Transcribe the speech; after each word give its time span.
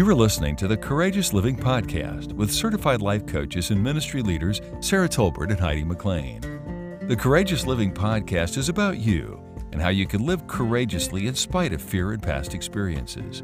You 0.00 0.08
are 0.08 0.14
listening 0.14 0.56
to 0.56 0.66
the 0.66 0.78
Courageous 0.78 1.34
Living 1.34 1.54
Podcast 1.54 2.32
with 2.32 2.50
certified 2.50 3.02
life 3.02 3.26
coaches 3.26 3.70
and 3.70 3.84
ministry 3.84 4.22
leaders 4.22 4.62
Sarah 4.80 5.10
Tolbert 5.10 5.50
and 5.50 5.60
Heidi 5.60 5.84
McLean. 5.84 6.40
The 7.06 7.14
Courageous 7.14 7.66
Living 7.66 7.92
Podcast 7.92 8.56
is 8.56 8.70
about 8.70 8.96
you 8.96 9.38
and 9.72 9.82
how 9.82 9.90
you 9.90 10.06
can 10.06 10.24
live 10.24 10.46
courageously 10.46 11.26
in 11.26 11.34
spite 11.34 11.74
of 11.74 11.82
fear 11.82 12.12
and 12.12 12.22
past 12.22 12.54
experiences. 12.54 13.42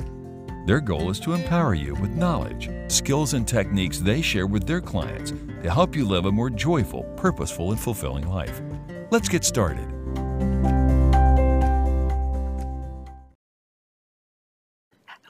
Their 0.65 0.81
goal 0.81 1.11
is 1.11 1.21
to 1.21 1.35
empower 1.35 1.75
you 1.75 1.95
with 1.97 2.17
knowledge, 2.17 2.71
skills, 2.89 3.35
and 3.35 3.47
techniques 3.47 3.99
they 3.99 4.23
share 4.23 4.47
with 4.47 4.67
their 4.67 4.81
clients 4.81 5.33
to 5.63 5.71
help 5.71 5.95
you 5.95 6.09
live 6.09 6.25
a 6.25 6.33
more 6.33 6.49
joyful, 6.49 7.03
purposeful, 7.19 7.73
and 7.73 7.79
fulfilling 7.79 8.27
life. 8.31 8.63
Let's 9.11 9.29
get 9.29 9.45
started. 9.45 9.96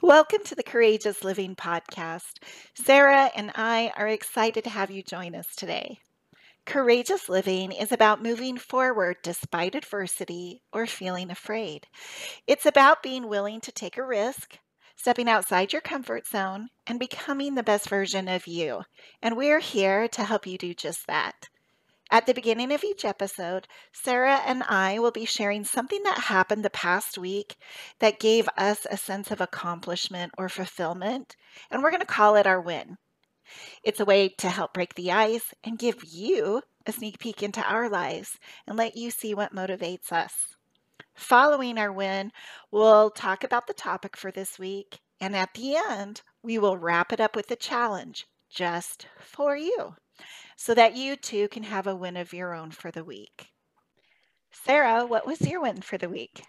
Welcome 0.03 0.43
to 0.43 0.53
the 0.53 0.61
Courageous 0.61 1.23
Living 1.23 1.55
Podcast. 1.55 2.43
Sarah 2.75 3.31
and 3.35 3.51
I 3.55 3.91
are 3.97 4.07
excited 4.07 4.63
to 4.65 4.69
have 4.69 4.91
you 4.91 5.01
join 5.01 5.33
us 5.33 5.55
today. 5.55 5.97
Courageous 6.67 7.27
living 7.29 7.71
is 7.71 7.91
about 7.91 8.21
moving 8.21 8.59
forward 8.59 9.17
despite 9.23 9.73
adversity 9.73 10.61
or 10.71 10.85
feeling 10.85 11.31
afraid. 11.31 11.87
It's 12.45 12.67
about 12.67 13.01
being 13.01 13.27
willing 13.27 13.59
to 13.61 13.71
take 13.71 13.97
a 13.97 14.05
risk, 14.05 14.59
stepping 14.95 15.27
outside 15.27 15.73
your 15.73 15.81
comfort 15.81 16.27
zone, 16.27 16.67
and 16.85 16.99
becoming 16.99 17.55
the 17.55 17.63
best 17.63 17.89
version 17.89 18.27
of 18.27 18.45
you. 18.45 18.83
And 19.23 19.35
we're 19.35 19.59
here 19.59 20.07
to 20.09 20.23
help 20.23 20.45
you 20.45 20.59
do 20.59 20.75
just 20.75 21.07
that. 21.07 21.49
At 22.09 22.25
the 22.25 22.33
beginning 22.33 22.71
of 22.71 22.85
each 22.85 23.03
episode, 23.03 23.67
Sarah 23.91 24.41
and 24.45 24.63
I 24.63 24.97
will 24.97 25.11
be 25.11 25.25
sharing 25.25 25.65
something 25.65 26.03
that 26.03 26.17
happened 26.17 26.63
the 26.63 26.69
past 26.69 27.17
week 27.17 27.57
that 27.99 28.19
gave 28.19 28.47
us 28.57 28.87
a 28.89 28.95
sense 28.95 29.29
of 29.29 29.41
accomplishment 29.41 30.31
or 30.37 30.47
fulfillment, 30.47 31.35
and 31.69 31.83
we're 31.83 31.91
going 31.91 31.99
to 31.99 32.07
call 32.07 32.37
it 32.37 32.47
our 32.47 32.61
win. 32.61 32.97
It's 33.83 33.99
a 33.99 34.05
way 34.05 34.29
to 34.29 34.49
help 34.49 34.73
break 34.73 34.95
the 34.95 35.11
ice 35.11 35.53
and 35.65 35.77
give 35.77 36.05
you 36.05 36.61
a 36.85 36.93
sneak 36.93 37.19
peek 37.19 37.43
into 37.43 37.61
our 37.61 37.89
lives 37.89 38.39
and 38.65 38.77
let 38.77 38.95
you 38.95 39.11
see 39.11 39.33
what 39.33 39.53
motivates 39.53 40.13
us. 40.13 40.55
Following 41.13 41.77
our 41.77 41.91
win, 41.91 42.31
we'll 42.71 43.09
talk 43.09 43.43
about 43.43 43.67
the 43.67 43.73
topic 43.73 44.15
for 44.15 44.31
this 44.31 44.57
week. 44.57 44.99
And 45.19 45.35
at 45.35 45.55
the 45.55 45.75
end, 45.75 46.21
we 46.41 46.57
will 46.57 46.77
wrap 46.77 47.11
it 47.11 47.19
up 47.19 47.35
with 47.35 47.51
a 47.51 47.55
challenge 47.57 48.27
just 48.49 49.07
for 49.19 49.57
you 49.57 49.95
so 50.57 50.73
that 50.73 50.97
you 50.97 51.15
too 51.15 51.47
can 51.47 51.63
have 51.63 51.87
a 51.87 51.95
win 51.95 52.17
of 52.17 52.33
your 52.33 52.53
own 52.53 52.71
for 52.71 52.91
the 52.91 53.03
week. 53.03 53.47
Sarah, 54.51 55.05
what 55.05 55.25
was 55.25 55.39
your 55.41 55.61
win 55.61 55.81
for 55.81 55.97
the 55.97 56.09
week? 56.09 56.43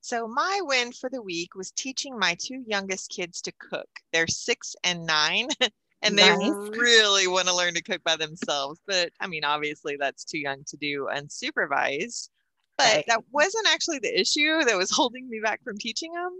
So, 0.00 0.26
my 0.26 0.60
win 0.62 0.92
for 0.92 1.10
the 1.10 1.22
week 1.22 1.54
was 1.54 1.70
teaching 1.70 2.18
my 2.18 2.36
two 2.40 2.64
youngest 2.66 3.10
kids 3.10 3.42
to 3.42 3.52
cook. 3.52 3.88
They're 4.12 4.26
six 4.26 4.74
and 4.82 5.04
nine, 5.04 5.48
and 6.02 6.16
nice. 6.16 6.38
they 6.38 6.50
really 6.50 7.28
want 7.28 7.48
to 7.48 7.54
learn 7.54 7.74
to 7.74 7.82
cook 7.82 8.02
by 8.02 8.16
themselves. 8.16 8.80
But 8.86 9.10
I 9.20 9.26
mean, 9.26 9.44
obviously, 9.44 9.96
that's 10.00 10.24
too 10.24 10.38
young 10.38 10.64
to 10.68 10.76
do 10.78 11.08
unsupervised. 11.12 12.30
But 12.78 12.84
right. 12.84 13.04
that 13.08 13.24
wasn't 13.30 13.68
actually 13.68 13.98
the 13.98 14.18
issue 14.18 14.64
that 14.64 14.78
was 14.78 14.90
holding 14.94 15.28
me 15.28 15.40
back 15.44 15.62
from 15.62 15.76
teaching 15.76 16.12
them. 16.12 16.32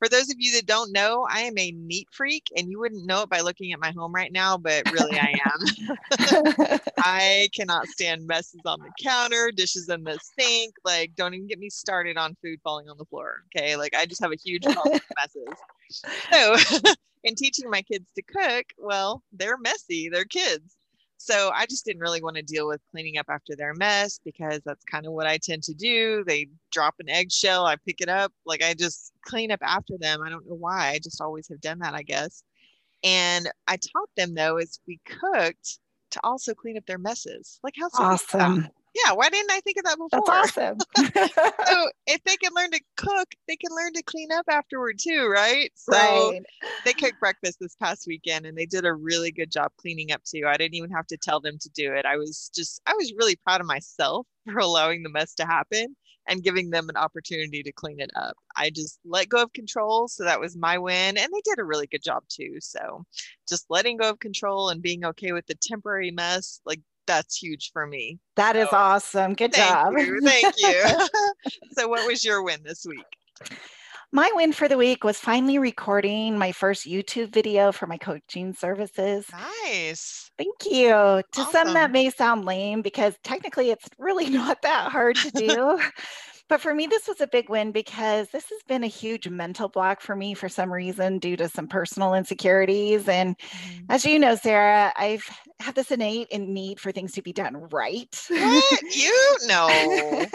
For 0.00 0.08
those 0.08 0.30
of 0.30 0.36
you 0.38 0.52
that 0.54 0.64
don't 0.64 0.92
know, 0.92 1.26
I 1.30 1.42
am 1.42 1.58
a 1.58 1.72
neat 1.72 2.08
freak, 2.10 2.46
and 2.56 2.70
you 2.70 2.80
wouldn't 2.80 3.04
know 3.04 3.22
it 3.22 3.28
by 3.28 3.40
looking 3.40 3.72
at 3.72 3.78
my 3.78 3.92
home 3.92 4.14
right 4.14 4.32
now, 4.32 4.56
but 4.56 4.90
really 4.90 5.18
I 5.18 5.38
am. 5.44 6.80
I 7.04 7.50
cannot 7.54 7.86
stand 7.86 8.26
messes 8.26 8.62
on 8.64 8.80
the 8.80 8.90
counter, 8.98 9.50
dishes 9.54 9.90
in 9.90 10.02
the 10.02 10.18
sink. 10.38 10.74
Like, 10.86 11.14
don't 11.16 11.34
even 11.34 11.46
get 11.46 11.58
me 11.58 11.68
started 11.68 12.16
on 12.16 12.34
food 12.42 12.60
falling 12.64 12.88
on 12.88 12.96
the 12.96 13.04
floor. 13.04 13.42
Okay. 13.54 13.76
Like, 13.76 13.94
I 13.94 14.06
just 14.06 14.22
have 14.22 14.32
a 14.32 14.36
huge 14.42 14.62
problem 14.62 14.94
with 14.94 15.02
messes. 15.20 15.58
So, 16.32 16.94
in 17.24 17.34
teaching 17.34 17.68
my 17.68 17.82
kids 17.82 18.06
to 18.14 18.22
cook, 18.22 18.66
well, 18.78 19.24
they're 19.32 19.58
messy, 19.58 20.08
they're 20.08 20.24
kids. 20.24 20.76
So 21.22 21.50
I 21.54 21.66
just 21.66 21.84
didn't 21.84 22.00
really 22.00 22.22
want 22.22 22.36
to 22.36 22.42
deal 22.42 22.66
with 22.66 22.80
cleaning 22.90 23.18
up 23.18 23.26
after 23.28 23.54
their 23.54 23.74
mess 23.74 24.18
because 24.24 24.62
that's 24.64 24.82
kind 24.84 25.04
of 25.04 25.12
what 25.12 25.26
I 25.26 25.36
tend 25.36 25.62
to 25.64 25.74
do. 25.74 26.24
They 26.26 26.46
drop 26.72 26.94
an 26.98 27.10
eggshell, 27.10 27.66
I 27.66 27.76
pick 27.76 28.00
it 28.00 28.08
up. 28.08 28.32
Like 28.46 28.64
I 28.64 28.72
just 28.72 29.12
clean 29.26 29.50
up 29.50 29.60
after 29.62 29.98
them. 29.98 30.22
I 30.22 30.30
don't 30.30 30.48
know 30.48 30.56
why. 30.56 30.92
I 30.92 30.98
just 30.98 31.20
always 31.20 31.46
have 31.48 31.60
done 31.60 31.80
that, 31.80 31.92
I 31.92 32.02
guess. 32.04 32.42
And 33.04 33.50
I 33.68 33.76
taught 33.76 34.08
them 34.16 34.34
though, 34.34 34.56
as 34.56 34.80
we 34.88 34.98
cooked, 35.04 35.78
to 36.12 36.20
also 36.24 36.54
clean 36.54 36.78
up 36.78 36.86
their 36.86 36.96
messes. 36.96 37.60
Like 37.62 37.74
how 37.78 37.90
awesome 37.92 38.68
yeah 38.94 39.12
why 39.12 39.28
didn't 39.28 39.50
i 39.50 39.60
think 39.60 39.76
of 39.78 39.84
that 39.84 39.96
before 39.96 40.22
that's 40.26 40.58
awesome 40.58 40.78
so 41.66 41.90
if 42.06 42.22
they 42.24 42.36
can 42.36 42.52
learn 42.54 42.70
to 42.70 42.80
cook 42.96 43.28
they 43.48 43.56
can 43.56 43.74
learn 43.74 43.92
to 43.92 44.02
clean 44.02 44.30
up 44.32 44.44
afterward 44.48 44.96
too 45.00 45.28
right 45.28 45.70
so 45.74 45.92
right. 45.92 46.42
they 46.84 46.92
cooked 46.92 47.20
breakfast 47.20 47.58
this 47.60 47.76
past 47.76 48.04
weekend 48.06 48.46
and 48.46 48.56
they 48.56 48.66
did 48.66 48.84
a 48.84 48.92
really 48.92 49.30
good 49.30 49.50
job 49.50 49.70
cleaning 49.80 50.12
up 50.12 50.22
too 50.24 50.42
i 50.46 50.56
didn't 50.56 50.74
even 50.74 50.90
have 50.90 51.06
to 51.06 51.16
tell 51.16 51.40
them 51.40 51.56
to 51.60 51.68
do 51.70 51.92
it 51.92 52.04
i 52.04 52.16
was 52.16 52.50
just 52.54 52.80
i 52.86 52.94
was 52.94 53.12
really 53.18 53.36
proud 53.36 53.60
of 53.60 53.66
myself 53.66 54.26
for 54.50 54.58
allowing 54.58 55.02
the 55.02 55.10
mess 55.10 55.34
to 55.34 55.44
happen 55.44 55.96
and 56.28 56.44
giving 56.44 56.70
them 56.70 56.88
an 56.88 56.96
opportunity 56.96 57.62
to 57.62 57.72
clean 57.72 57.98
it 57.98 58.10
up. 58.14 58.36
I 58.56 58.70
just 58.70 59.00
let 59.04 59.28
go 59.28 59.42
of 59.42 59.52
control. 59.52 60.06
So 60.06 60.24
that 60.24 60.38
was 60.38 60.56
my 60.56 60.78
win. 60.78 61.16
And 61.16 61.28
they 61.32 61.42
did 61.44 61.58
a 61.58 61.64
really 61.64 61.88
good 61.88 62.04
job 62.04 62.22
too. 62.28 62.56
So 62.60 63.04
just 63.48 63.66
letting 63.68 63.96
go 63.96 64.10
of 64.10 64.20
control 64.20 64.68
and 64.68 64.80
being 64.80 65.04
okay 65.04 65.32
with 65.32 65.46
the 65.46 65.56
temporary 65.56 66.12
mess, 66.12 66.60
like 66.64 66.80
that's 67.10 67.36
huge 67.36 67.70
for 67.72 67.86
me. 67.86 68.20
That 68.36 68.54
so, 68.54 68.62
is 68.62 68.68
awesome. 68.72 69.34
Good 69.34 69.52
thank 69.52 69.68
job. 69.68 69.94
You, 69.98 70.20
thank 70.20 70.54
you. 70.58 70.84
so, 71.72 71.88
what 71.88 72.06
was 72.06 72.24
your 72.24 72.42
win 72.42 72.60
this 72.64 72.86
week? 72.86 73.58
My 74.12 74.30
win 74.34 74.52
for 74.52 74.68
the 74.68 74.76
week 74.76 75.04
was 75.04 75.18
finally 75.18 75.58
recording 75.58 76.38
my 76.38 76.52
first 76.52 76.86
YouTube 76.86 77.32
video 77.32 77.72
for 77.72 77.86
my 77.86 77.96
coaching 77.96 78.52
services. 78.54 79.26
Nice. 79.64 80.30
Thank 80.36 80.54
you. 80.70 80.88
To 80.90 81.24
awesome. 81.36 81.52
some, 81.52 81.74
that 81.74 81.92
may 81.92 82.10
sound 82.10 82.44
lame 82.44 82.82
because 82.82 83.14
technically 83.24 83.70
it's 83.70 83.88
really 83.98 84.28
not 84.30 84.62
that 84.62 84.90
hard 84.90 85.16
to 85.16 85.30
do. 85.30 85.80
But 86.50 86.60
for 86.60 86.74
me, 86.74 86.88
this 86.88 87.06
was 87.06 87.20
a 87.20 87.28
big 87.28 87.48
win 87.48 87.70
because 87.70 88.28
this 88.30 88.50
has 88.50 88.60
been 88.66 88.82
a 88.82 88.88
huge 88.88 89.28
mental 89.28 89.68
block 89.68 90.00
for 90.00 90.16
me 90.16 90.34
for 90.34 90.48
some 90.48 90.72
reason 90.72 91.20
due 91.20 91.36
to 91.36 91.48
some 91.48 91.68
personal 91.68 92.12
insecurities. 92.12 93.08
And 93.08 93.38
mm-hmm. 93.38 93.84
as 93.88 94.04
you 94.04 94.18
know, 94.18 94.34
Sarah, 94.34 94.92
I've 94.96 95.24
had 95.60 95.76
this 95.76 95.92
innate 95.92 96.36
need 96.36 96.80
for 96.80 96.90
things 96.90 97.12
to 97.12 97.22
be 97.22 97.32
done 97.32 97.56
right. 97.70 98.26
What? 98.28 98.82
you 98.82 99.36
know. 99.46 99.68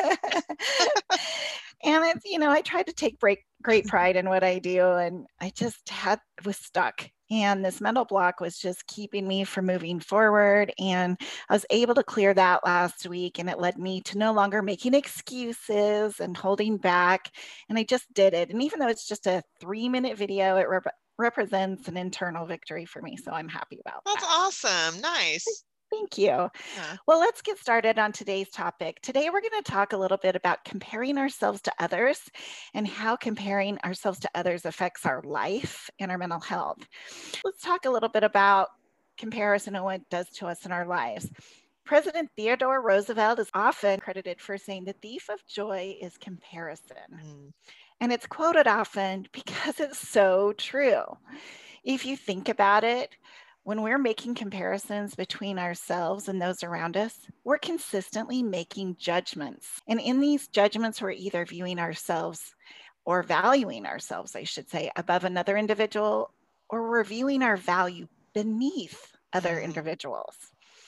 and 1.84 2.06
it's, 2.06 2.24
you 2.24 2.40
know, 2.40 2.50
I 2.50 2.62
tried 2.62 2.88
to 2.88 2.94
take 2.94 3.20
break, 3.20 3.40
great 3.62 3.86
pride 3.90 4.16
in 4.16 4.30
what 4.30 4.44
I 4.44 4.59
do, 4.59 4.94
and 4.94 5.26
I 5.42 5.52
just 5.53 5.90
had 5.90 6.22
was 6.46 6.56
stuck 6.56 7.09
and 7.31 7.63
this 7.63 7.81
mental 7.81 8.06
block 8.06 8.40
was 8.40 8.58
just 8.58 8.86
keeping 8.88 9.28
me 9.28 9.44
from 9.44 9.66
moving 9.66 10.00
forward. 10.00 10.72
And 10.80 11.18
I 11.50 11.53
was 11.53 11.66
able 11.69 11.96
to 11.96 12.03
clear 12.03 12.34
that 12.34 12.66
last 12.66 13.08
week. 13.08 13.40
And 13.40 13.50
it 13.50 13.59
led 13.59 13.78
me 13.78 14.02
to 14.02 14.18
no 14.18 14.34
longer 14.34 14.62
making 14.62 14.94
excuses 14.94 16.19
and 16.19 16.38
holding 16.38 16.78
back. 16.78 17.31
And 17.69 17.78
I 17.78 17.84
just 17.84 18.12
did 18.14 18.34
it. 18.34 18.50
And 18.50 18.62
even 18.62 18.80
though 18.80 18.90
it's 18.90 19.08
just 19.08 19.28
a 19.28 19.44
three 19.59 19.90
minute 19.90 20.18
video, 20.18 20.58
it 20.58 20.69
rep- 20.69 20.94
represents 21.18 21.88
an 21.88 21.97
internal 21.97 22.46
victory 22.46 22.85
for 22.85 23.02
me. 23.02 23.18
So 23.18 23.31
I'm 23.31 23.50
happy 23.50 23.80
about 23.85 24.02
That's 24.06 24.22
that. 24.22 24.50
That's 24.52 24.66
awesome. 24.66 25.02
Nice. 25.02 25.64
Thank 25.91 26.18
you. 26.18 26.28
Yeah. 26.28 26.97
Well, 27.07 27.19
let's 27.19 27.41
get 27.41 27.57
started 27.57 28.00
on 28.00 28.12
today's 28.12 28.50
topic. 28.50 29.00
Today, 29.01 29.29
we're 29.29 29.41
going 29.41 29.63
to 29.63 29.72
talk 29.72 29.94
a 29.94 29.97
little 29.97 30.18
bit 30.18 30.35
about 30.35 30.66
comparing 30.66 31.18
ourselves 31.18 31.62
to 31.63 31.73
others 31.79 32.19
and 32.73 32.88
how 32.88 33.16
comparing 33.16 33.78
ourselves 33.79 34.19
to 34.19 34.29
others 34.35 34.66
affects 34.66 35.06
our 35.06 35.22
life 35.23 35.90
and 36.00 36.12
our 36.12 36.18
mental 36.18 36.40
health. 36.40 36.79
Let's 37.44 37.62
talk 37.62 37.85
a 37.85 37.90
little 37.90 38.09
bit 38.09 38.23
about 38.23 38.69
comparison 39.18 39.75
and 39.75 39.85
what 39.85 40.01
it 40.01 40.09
does 40.09 40.29
to 40.38 40.47
us 40.47 40.66
in 40.66 40.72
our 40.72 40.85
lives. 40.85 41.29
President 41.85 42.29
Theodore 42.35 42.81
Roosevelt 42.81 43.40
is 43.40 43.50
often 43.53 44.00
credited 44.00 44.41
for 44.41 44.57
saying 44.57 44.85
the 44.85 44.93
thief 44.93 45.29
of 45.29 45.46
joy 45.47 45.96
is 46.02 46.17
comparison. 46.17 46.97
Mm. 47.14 47.53
And 48.02 48.11
it's 48.11 48.26
quoted 48.26 48.67
often 48.67 49.28
because 49.34 49.79
it's 49.79 49.99
so 49.99 50.53
true. 50.58 51.03
If 51.84 52.05
you 52.05 52.17
think 52.17 52.49
about 52.49 52.84
it, 52.84 53.16
when 53.66 53.82
we're 53.82 53.97
making 53.97 54.35
comparisons 54.35 55.16
between 55.16 55.58
ourselves 55.58 56.29
and 56.29 56.40
those 56.40 56.62
around 56.62 56.96
us, 56.96 57.17
we're 57.44 57.58
consistently 57.58 58.44
making 58.44 58.96
judgments. 59.00 59.82
And 59.88 60.00
in 60.00 60.20
these 60.22 60.47
judgments, 60.47 61.02
we're 61.02 61.12
either 61.12 61.44
viewing 61.46 61.79
ourselves 61.79 62.53
or 63.06 63.23
valuing 63.23 63.88
ourselves, 63.88 64.35
I 64.35 64.44
should 64.44 64.70
say, 64.70 64.91
above 64.96 65.23
another 65.23 65.58
individual, 65.58 66.32
or 66.70 66.88
we're 66.88 67.03
viewing 67.03 67.41
our 67.41 67.58
value 67.58 68.08
beneath 68.35 69.14
other 69.34 69.56
mm-hmm. 69.56 69.66
individuals. 69.66 70.35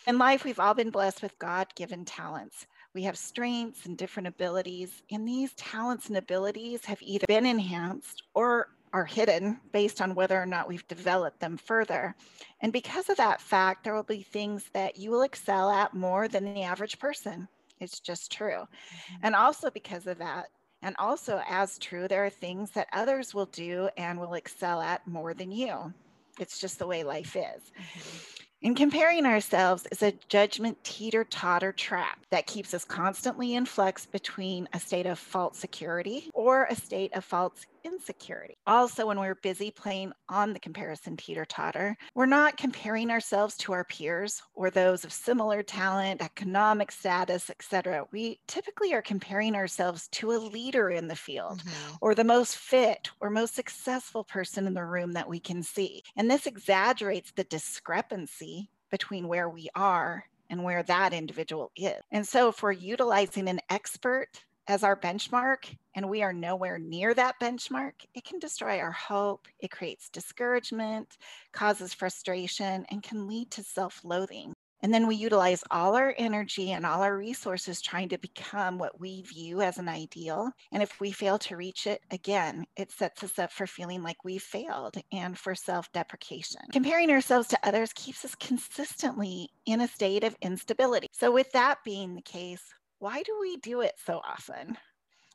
In 0.06 0.20
life, 0.20 0.46
we've 0.46 0.60
all 0.60 0.76
been 0.76 0.92
blessed 0.92 1.24
with 1.24 1.38
God 1.40 1.74
given 1.76 2.06
talents. 2.06 2.68
We 2.94 3.04
have 3.04 3.18
strengths 3.18 3.88
and 3.88 3.98
different 3.98 4.28
abilities, 4.28 5.02
and 5.12 5.28
these 5.28 5.52
talents 5.56 6.10
and 6.10 6.18
abilities 6.18 6.86
have 6.86 7.02
either 7.02 7.26
been 7.28 7.48
enhanced 7.48 8.22
or 8.36 8.70
are 8.94 9.06
hidden 9.06 9.60
based 9.72 10.02
on 10.02 10.16
whether 10.16 10.42
or 10.42 10.46
not 10.46 10.68
we've 10.68 10.88
developed 10.88 11.40
them 11.40 11.58
further. 11.58 12.16
And 12.62 12.72
because 12.74 13.10
of 13.10 13.18
that 13.18 13.42
fact, 13.42 13.84
there 13.84 13.94
will 13.94 14.04
be 14.04 14.24
things 14.24 14.70
that 14.74 14.98
you 14.98 15.12
will 15.12 15.24
excel 15.24 15.70
at 15.70 15.94
more 15.94 16.28
than 16.28 16.54
the 16.54 16.64
average 16.64 17.00
person. 17.00 17.48
It's 17.80 18.00
just 18.00 18.32
true. 18.32 18.62
Mm-hmm. 18.62 19.16
And 19.24 19.36
also 19.36 19.70
because 19.70 20.08
of 20.08 20.18
that, 20.18 20.48
And 20.82 20.96
also, 21.00 21.42
as 21.50 21.78
true, 21.80 22.08
there 22.08 22.26
are 22.26 22.30
things 22.30 22.72
that 22.72 22.88
others 22.94 23.34
will 23.34 23.48
do 23.48 23.90
and 23.98 24.20
will 24.20 24.36
excel 24.36 24.82
at 24.82 25.06
more 25.08 25.34
than 25.34 25.52
you. 25.52 25.94
It's 26.40 26.60
just 26.60 26.78
the 26.78 26.88
way 26.88 27.04
life 27.04 27.36
is. 27.36 27.72
Mm-hmm. 27.72 28.34
And 28.64 28.76
comparing 28.76 29.26
ourselves 29.26 29.88
is 29.92 30.02
a 30.02 30.14
judgment 30.30 30.84
teeter 30.84 31.24
totter 31.24 31.72
trap 31.72 32.26
that 32.32 32.48
keeps 32.48 32.74
us 32.74 32.84
constantly 32.84 33.54
in 33.54 33.68
flux 33.68 34.08
between 34.08 34.68
a 34.74 34.80
state 34.80 35.06
of 35.06 35.20
false 35.20 35.60
security 35.60 36.32
or 36.34 36.66
a 36.66 36.76
state 36.76 37.14
of 37.16 37.24
false 37.24 37.68
insecurity. 37.88 38.58
Also, 38.68 39.08
when 39.08 39.20
we're 39.20 39.36
busy 39.36 39.72
playing 39.72 40.12
on 40.30 40.54
the 40.54 40.60
comparison 40.60 41.16
teeter 41.18 41.46
totter, 41.46 41.96
we're 42.16 42.26
not 42.26 42.58
comparing 42.58 43.10
ourselves 43.10 43.56
to 43.58 43.72
our 43.72 43.84
peers 43.86 44.42
or 44.54 44.70
those 44.70 45.04
of 45.04 45.14
similar 45.14 45.64
talent, 45.64 46.22
economic 46.22 46.92
status, 46.92 47.50
etc. 47.50 48.06
We 48.12 48.40
typically 48.48 48.94
are 48.94 49.02
comparing 49.02 49.56
ourselves 49.56 50.08
to 50.10 50.34
a 50.34 50.38
leader 50.38 50.90
in 50.90 51.08
the 51.08 51.16
field 51.16 51.60
mm-hmm. 51.60 51.96
or 52.02 52.14
the 52.14 52.24
most 52.24 52.58
fit 52.58 53.10
or 53.20 53.30
most 53.30 53.56
successful 53.56 54.24
person 54.24 54.68
in 54.68 54.74
the 54.74 54.86
room 54.86 55.14
that 55.14 55.30
we 55.30 55.40
can 55.40 55.64
see. 55.64 56.04
And 56.16 56.30
this 56.30 56.46
exaggerates 56.46 57.32
the 57.32 57.46
discrepancy 57.46 58.70
between 58.92 59.28
where 59.28 59.50
we 59.50 59.70
are 59.76 60.26
and 60.50 60.64
where 60.64 60.84
that 60.84 61.14
individual 61.14 61.72
is. 61.76 62.02
And 62.12 62.28
so, 62.28 62.50
if 62.50 62.64
we're 62.64 62.72
utilizing 62.72 63.50
an 63.50 63.60
expert 63.70 64.44
as 64.68 64.84
our 64.84 64.96
benchmark 64.96 65.76
and 65.96 66.10
we 66.10 66.22
are 66.22 66.34
nowhere 66.34 66.78
near 66.78 67.14
that 67.14 67.40
benchmark, 67.42 67.94
it 68.14 68.24
can 68.24 68.40
destroy 68.40 68.80
our 68.80 68.92
hope. 68.92 69.48
It 69.60 69.72
creates 69.72 70.10
discouragement, 70.10 71.18
causes 71.54 71.94
frustration, 71.94 72.86
and 72.92 73.02
can 73.02 73.28
lead 73.28 73.52
to 73.52 73.64
self 73.64 74.02
loathing. 74.04 74.54
And 74.82 74.94
then 74.94 75.08
we 75.08 75.16
utilize 75.16 75.64
all 75.72 75.96
our 75.96 76.14
energy 76.18 76.72
and 76.72 76.86
all 76.86 77.02
our 77.02 77.18
resources 77.18 77.82
trying 77.82 78.10
to 78.10 78.18
become 78.20 78.78
what 78.78 79.00
we 79.00 79.24
view 79.24 79.62
as 79.62 79.80
an 79.80 79.90
ideal. 79.90 80.52
And 80.72 80.84
if 80.84 81.00
we 81.00 81.12
fail 81.12 81.40
to 81.40 81.58
reach 81.58 81.88
it, 81.88 82.02
again, 82.12 82.64
it 82.76 82.92
sets 82.92 83.24
us 83.24 83.40
up 83.40 83.52
for 83.52 83.66
feeling 83.66 84.04
like 84.04 84.24
we've 84.24 84.42
failed 84.42 84.96
and 85.12 85.38
for 85.38 85.56
self 85.56 85.92
deprecation. 85.94 86.62
Comparing 86.72 87.10
ourselves 87.10 87.48
to 87.50 87.60
others 87.64 87.92
keeps 87.94 88.24
us 88.24 88.36
consistently 88.36 89.50
in 89.66 89.82
a 89.82 89.88
state 89.88 90.24
of 90.24 90.36
instability. 90.42 91.08
So, 91.12 91.32
with 91.32 91.52
that 91.54 91.80
being 91.84 92.14
the 92.14 92.22
case, 92.22 92.64
why 93.00 93.24
do 93.24 93.38
we 93.40 93.58
do 93.58 93.82
it 93.82 93.94
so 94.04 94.22
often? 94.28 94.78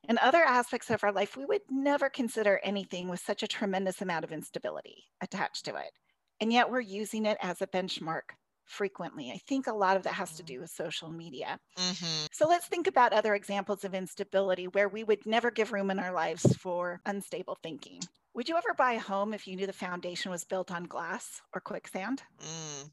In 0.09 0.19
other 0.19 0.43
aspects 0.43 0.91
of 0.91 1.05
our 1.05 1.12
life, 1.12 1.37
we 1.37 1.44
would 1.44 1.62
never 1.70 2.11
consider 2.11 2.61
anything 2.64 3.09
with 3.09 3.20
such 3.20 3.43
a 3.43 3.49
tremendous 3.49 4.03
amount 4.03 4.25
of 4.25 4.32
instability 4.32 5.05
attached 5.20 5.64
to 5.67 5.76
it. 5.76 5.93
And 6.41 6.53
yet 6.53 6.70
we're 6.70 6.81
using 6.81 7.25
it 7.25 7.38
as 7.41 7.62
a 7.62 7.69
benchmark 7.69 8.35
frequently. 8.64 9.31
I 9.31 9.38
think 9.47 9.67
a 9.67 9.73
lot 9.73 9.97
of 9.97 10.03
that 10.05 10.14
has 10.14 10.32
to 10.37 10.43
do 10.43 10.61
with 10.61 10.70
social 10.70 11.11
media. 11.11 11.59
Mm-hmm. 11.76 12.26
So 12.32 12.49
let's 12.49 12.67
think 12.67 12.88
about 12.88 13.12
other 13.12 13.35
examples 13.35 13.85
of 13.85 13.94
instability 13.94 14.67
where 14.67 14.88
we 14.88 15.05
would 15.05 15.25
never 15.25 15.50
give 15.50 15.73
room 15.73 15.91
in 15.91 15.99
our 15.99 16.12
lives 16.12 16.56
for 16.56 17.00
unstable 17.06 17.58
thinking. 17.62 18.00
Would 18.35 18.49
you 18.49 18.56
ever 18.56 18.75
buy 18.76 18.93
a 18.93 19.00
home 19.00 19.35
if 19.35 19.47
you 19.47 19.56
knew 19.56 19.67
the 19.67 19.73
foundation 19.73 20.31
was 20.31 20.44
built 20.44 20.73
on 20.73 20.85
glass 20.85 21.43
or 21.55 21.61
quicksand? 21.61 22.23
Mm. 22.41 22.91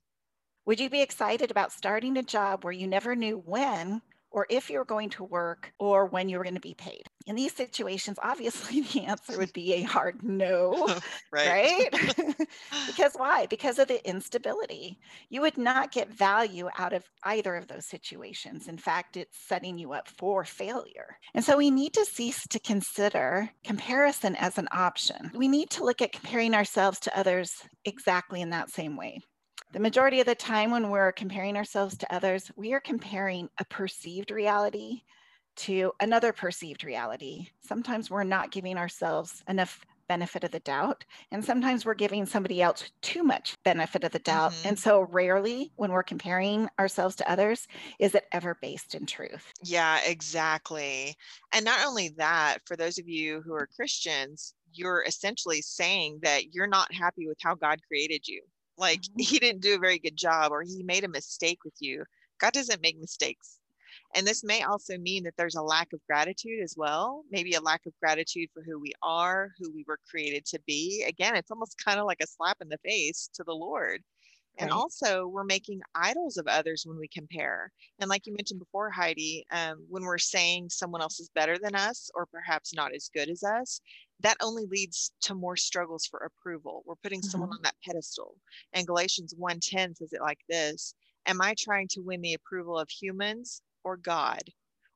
Would 0.66 0.80
you 0.80 0.90
be 0.90 1.02
excited 1.02 1.50
about 1.50 1.72
starting 1.72 2.18
a 2.18 2.24
job 2.24 2.64
where 2.64 2.74
you 2.74 2.88
never 2.88 3.16
knew 3.16 3.42
when 3.46 4.02
or 4.32 4.46
if 4.50 4.70
you're 4.70 4.86
going 4.86 5.10
to 5.10 5.24
work 5.24 5.72
or 5.80 6.06
when 6.06 6.30
you're 6.30 6.44
going 6.44 6.56
to 6.56 6.62
be 6.62 6.74
paid. 6.74 7.04
In 7.28 7.36
these 7.36 7.54
situations, 7.54 8.18
obviously 8.22 8.82
the 8.94 9.06
answer 9.06 9.38
would 9.38 9.54
be 9.54 9.74
a 9.74 9.82
hard 9.84 10.24
no, 10.24 10.88
right? 11.32 11.94
right? 11.94 12.36
because 12.88 13.14
why? 13.16 13.46
Because 13.48 13.80
of 13.80 13.88
the 13.88 14.08
instability. 14.08 15.00
You 15.30 15.42
would 15.42 15.58
not 15.58 15.92
get 15.92 16.14
value 16.14 16.70
out 16.78 16.94
of 16.94 17.04
either 17.24 17.56
of 17.56 17.68
those 17.68 17.86
situations. 17.86 18.68
In 18.68 18.78
fact, 18.78 19.18
it's 19.18 19.38
setting 19.48 19.78
you 19.78 19.94
up 19.94 20.08
for 20.08 20.46
failure. 20.46 21.18
And 21.34 21.44
so 21.44 21.58
we 21.58 21.72
need 21.72 21.94
to 21.94 22.06
cease 22.06 22.48
to 22.48 22.60
consider 22.60 23.50
comparison 23.64 24.36
as 24.36 24.58
an 24.58 24.68
option. 24.72 25.32
We 25.34 25.48
need 25.48 25.70
to 25.72 25.84
look 25.84 26.02
at 26.02 26.12
comparing 26.12 26.54
ourselves 26.54 27.00
to 27.02 27.18
others 27.18 27.54
exactly 27.86 28.42
in 28.42 28.50
that 28.52 28.70
same 28.70 28.96
way. 28.96 29.22
The 29.72 29.80
majority 29.80 30.20
of 30.20 30.26
the 30.26 30.34
time 30.34 30.72
when 30.72 30.90
we're 30.90 31.12
comparing 31.12 31.56
ourselves 31.56 31.96
to 31.98 32.12
others, 32.14 32.52
we 32.56 32.74
are 32.74 32.80
comparing 32.80 33.50
a 33.60 33.66
perceived 33.66 34.32
reality 34.32 35.04
to 35.58 35.92
another 36.00 36.34
perceived 36.34 36.84
reality. 36.84 37.50
Sometimes 37.62 38.10
we're 38.10 38.24
not 38.24 38.50
giving 38.50 38.78
ourselves 38.78 39.44
enough 39.48 39.86
benefit 40.08 40.44
of 40.44 40.50
the 40.50 40.60
doubt. 40.62 41.06
And 41.32 41.46
sometimes 41.46 41.86
we're 41.86 41.94
giving 41.94 42.26
somebody 42.26 42.64
else 42.64 42.90
too 43.04 43.22
much 43.22 43.54
benefit 43.64 44.04
of 44.04 44.12
the 44.12 44.18
doubt. 44.18 44.54
Mm-hmm. 44.54 44.70
And 44.70 44.80
so 44.80 45.02
rarely 45.02 45.72
when 45.76 45.92
we're 45.92 46.02
comparing 46.02 46.68
ourselves 46.80 47.16
to 47.18 47.32
others 47.32 47.68
is 48.00 48.16
it 48.16 48.26
ever 48.32 48.58
based 48.60 48.96
in 48.96 49.06
truth. 49.06 49.54
Yeah, 49.64 50.00
exactly. 50.04 51.16
And 51.54 51.64
not 51.64 51.86
only 51.86 52.10
that, 52.18 52.58
for 52.66 52.76
those 52.76 52.98
of 52.98 53.08
you 53.08 53.44
who 53.46 53.54
are 53.54 53.70
Christians, 53.76 54.56
you're 54.74 55.04
essentially 55.04 55.62
saying 55.62 56.22
that 56.24 56.56
you're 56.56 56.66
not 56.66 56.92
happy 56.92 57.28
with 57.28 57.38
how 57.40 57.54
God 57.54 57.80
created 57.88 58.28
you 58.28 58.42
like 58.80 59.02
mm-hmm. 59.02 59.22
he 59.22 59.40
didn't 59.40 59.62
do 59.62 59.76
a 59.76 59.80
very 59.80 60.00
good 60.00 60.16
job 60.16 60.52
or 60.52 60.62
he 60.62 60.84
made 60.84 61.04
a 61.04 61.10
mistake 61.10 61.60
with 61.64 61.76
you. 61.80 62.04
God 62.40 62.54
doesn't 62.54 62.82
make 62.82 63.00
mistakes. 63.00 63.60
And 64.16 64.26
this 64.26 64.44
may 64.44 64.64
also 64.64 64.98
mean 64.98 65.24
that 65.24 65.36
there's 65.38 65.56
a 65.56 65.62
lack 65.62 65.94
of 65.94 66.00
gratitude 66.08 66.64
as 66.64 66.76
well 66.78 67.24
maybe 67.32 67.54
a 67.54 67.62
lack 67.62 67.86
of 67.86 67.94
gratitude 68.00 68.50
for 68.54 68.64
who 68.64 68.80
we 68.80 68.92
are 69.04 69.52
who 69.60 69.72
we 69.72 69.86
were 69.88 70.00
created 70.10 70.46
to 70.48 70.60
be. 70.66 71.06
Again 71.08 71.36
it's 71.36 71.52
almost 71.52 71.82
kind 71.84 72.00
of 72.00 72.06
like 72.06 72.22
a 72.22 72.28
slap 72.28 72.58
in 72.62 72.70
the 72.70 72.80
face 72.84 73.30
to 73.36 73.44
the 73.44 73.54
lord. 73.54 74.02
And 74.58 74.72
also 74.72 75.26
we're 75.28 75.46
making 75.46 75.80
idols 75.96 76.36
of 76.36 76.48
others 76.48 76.84
when 76.86 77.00
we 77.00 77.08
compare. 77.08 77.72
And 78.00 78.10
like 78.10 78.28
you 78.28 78.34
mentioned 78.34 78.60
before 78.60 78.90
heidi 78.90 79.46
um, 79.52 79.86
when 79.88 80.04
we're 80.04 80.18
saying 80.18 80.70
someone 80.70 81.02
else 81.02 81.22
is 81.22 81.30
better 81.34 81.58
than 81.58 81.76
us 81.76 82.12
or 82.14 82.26
perhaps 82.26 82.74
not 82.74 82.94
as 82.94 83.10
good 83.14 83.30
as 83.30 83.42
us 83.42 83.80
that 84.22 84.38
only 84.42 84.66
leads 84.66 85.12
to 85.22 85.36
more 85.36 85.56
struggles 85.56 86.06
for 86.06 86.20
approval. 86.20 86.84
We're 86.86 86.96
putting 86.96 87.22
mm-hmm. 87.22 87.30
someone 87.30 87.52
on 87.52 87.62
that 87.64 87.76
pedestal. 87.86 88.36
And 88.74 88.88
Galatians 88.88 89.34
1:10 89.34 89.98
says 89.98 90.14
it 90.14 90.22
like 90.22 90.40
this: 90.50 90.94
Am 91.26 91.42
I 91.42 91.56
trying 91.58 91.88
to 91.90 92.02
win 92.02 92.22
the 92.22 92.34
approval 92.34 92.78
of 92.78 92.90
humans 92.90 93.62
or 93.84 93.98
God? 93.98 94.44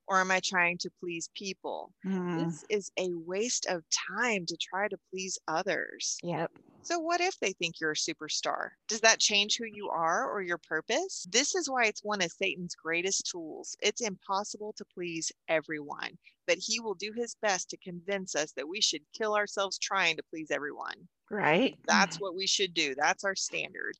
Or 0.08 0.20
am 0.20 0.32
I 0.32 0.42
trying 0.44 0.78
to 0.80 0.90
please 1.00 1.30
people? 1.36 1.92
Mm. 2.06 2.46
This 2.46 2.66
is 2.70 2.92
a 3.00 3.10
waste 3.26 3.66
of 3.68 3.84
time 4.18 4.46
to 4.48 4.58
try 4.58 4.88
to 4.88 4.98
please 5.10 5.38
others. 5.48 6.18
Yep. 6.24 6.52
So, 6.82 7.00
what 7.00 7.22
if 7.22 7.40
they 7.40 7.54
think 7.54 7.76
you're 7.80 7.92
a 7.92 7.96
superstar? 7.96 8.70
Does 8.90 9.00
that 9.02 9.20
change 9.20 9.58
who 9.58 9.66
you 9.66 9.90
are 9.90 10.30
or 10.30 10.42
your 10.42 10.58
purpose? 10.58 11.26
This 11.32 11.56
is 11.56 11.70
why 11.70 11.86
it's 11.86 12.04
one 12.04 12.22
of 12.22 12.30
Satan's 12.30 12.76
greatest 12.76 13.30
tools. 13.32 13.78
It's 13.82 14.02
impossible 14.02 14.74
to 14.78 14.86
please 14.94 15.32
everyone, 15.48 16.18
but 16.46 16.58
he 16.60 16.82
will 16.82 16.96
do 16.96 17.14
his 17.16 17.38
best 17.42 17.70
to 17.70 17.78
convince 17.78 18.36
us 18.36 18.52
that 18.58 18.68
we 18.68 18.82
should 18.82 19.02
kill 19.18 19.34
ourselves 19.34 19.80
trying 19.80 20.18
to 20.18 20.24
please 20.30 20.52
everyone. 20.52 21.08
Right. 21.32 21.78
That's 21.88 22.20
what 22.20 22.36
we 22.36 22.48
should 22.48 22.74
do. 22.74 22.96
That's 22.96 23.24
our 23.24 23.36
standard. 23.36 23.96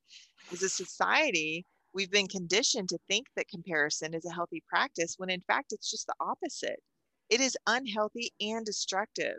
As 0.52 0.62
a 0.62 0.70
society, 0.70 1.66
we've 1.94 2.12
been 2.12 2.28
conditioned 2.28 2.90
to 2.90 2.98
think 3.08 3.28
that 3.36 3.48
comparison 3.48 4.14
is 4.14 4.26
a 4.26 4.34
healthy 4.34 4.64
practice 4.68 5.16
when 5.18 5.30
in 5.30 5.42
fact 5.42 5.74
it's 5.74 5.90
just 5.90 6.08
the 6.08 6.16
opposite. 6.20 6.82
It 7.30 7.40
is 7.40 7.58
unhealthy 7.68 8.32
and 8.42 8.66
destructive. 8.66 9.38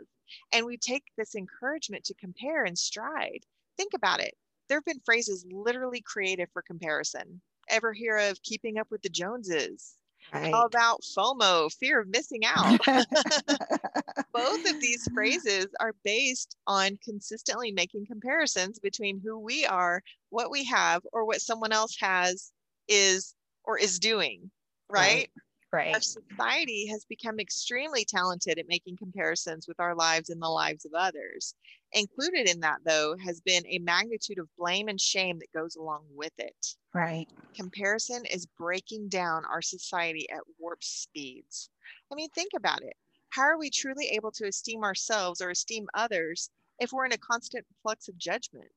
And 0.51 0.65
we 0.65 0.77
take 0.77 1.03
this 1.17 1.35
encouragement 1.35 2.03
to 2.05 2.13
compare 2.15 2.63
and 2.63 2.77
stride. 2.77 3.45
Think 3.77 3.93
about 3.93 4.21
it. 4.21 4.33
There 4.67 4.77
have 4.77 4.85
been 4.85 5.01
phrases 5.05 5.45
literally 5.51 6.01
created 6.01 6.49
for 6.51 6.61
comparison. 6.61 7.41
Ever 7.69 7.93
hear 7.93 8.17
of 8.17 8.41
keeping 8.41 8.77
up 8.77 8.87
with 8.89 9.01
the 9.01 9.09
Joneses? 9.09 9.95
Right. 10.33 10.53
About 10.53 11.01
FOMO, 11.17 11.71
fear 11.73 12.01
of 12.01 12.07
missing 12.07 12.41
out? 12.45 12.79
Both 14.33 14.69
of 14.69 14.79
these 14.81 15.07
phrases 15.13 15.67
are 15.79 15.93
based 16.03 16.57
on 16.67 16.97
consistently 17.03 17.71
making 17.71 18.05
comparisons 18.05 18.79
between 18.79 19.21
who 19.23 19.39
we 19.39 19.65
are, 19.65 20.01
what 20.29 20.51
we 20.51 20.65
have, 20.65 21.01
or 21.13 21.25
what 21.25 21.41
someone 21.41 21.71
else 21.71 21.95
has, 22.01 22.51
is, 22.87 23.33
or 23.63 23.77
is 23.77 23.99
doing, 23.99 24.51
right? 24.89 25.01
right. 25.01 25.29
Right. 25.71 25.95
Our 25.95 26.01
society 26.01 26.87
has 26.87 27.05
become 27.09 27.37
extremely 27.37 28.05
talented 28.05 28.57
at 28.59 28.67
making 28.69 28.95
comparisons 28.95 29.67
with 29.67 29.77
our 29.79 29.93
lives 29.93 30.29
and 30.29 30.41
the 30.41 30.47
lives 30.47 30.85
of 30.85 30.93
others. 30.97 31.53
Included 31.95 32.49
in 32.49 32.59
that, 32.59 32.79
though, 32.85 33.15
has 33.23 33.39
been 33.39 33.65
a 33.67 33.79
magnitude 33.79 34.37
of 34.37 34.53
blame 34.57 34.89
and 34.89 34.99
shame 34.99 35.39
that 35.39 35.57
goes 35.57 35.77
along 35.77 36.03
with 36.13 36.33
it. 36.37 36.75
Right. 36.93 37.27
Comparison 37.55 38.25
is 38.25 38.45
breaking 38.45 39.07
down 39.07 39.43
our 39.45 39.61
society 39.61 40.29
at 40.29 40.41
warp 40.59 40.83
speeds. 40.83 41.69
I 42.11 42.15
mean, 42.15 42.29
think 42.31 42.51
about 42.53 42.81
it. 42.81 42.97
How 43.29 43.43
are 43.43 43.57
we 43.57 43.69
truly 43.69 44.07
able 44.07 44.31
to 44.33 44.45
esteem 44.45 44.83
ourselves 44.83 45.39
or 45.39 45.49
esteem 45.51 45.87
others 45.93 46.49
if 46.79 46.91
we're 46.91 47.05
in 47.05 47.13
a 47.13 47.17
constant 47.17 47.65
flux 47.81 48.09
of 48.09 48.17
judgment? 48.17 48.69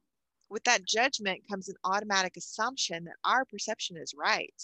With 0.48 0.62
that 0.64 0.84
judgment 0.84 1.42
comes 1.50 1.68
an 1.68 1.76
automatic 1.84 2.36
assumption 2.36 3.04
that 3.04 3.16
our 3.24 3.44
perception 3.44 3.96
is 3.96 4.14
right. 4.16 4.54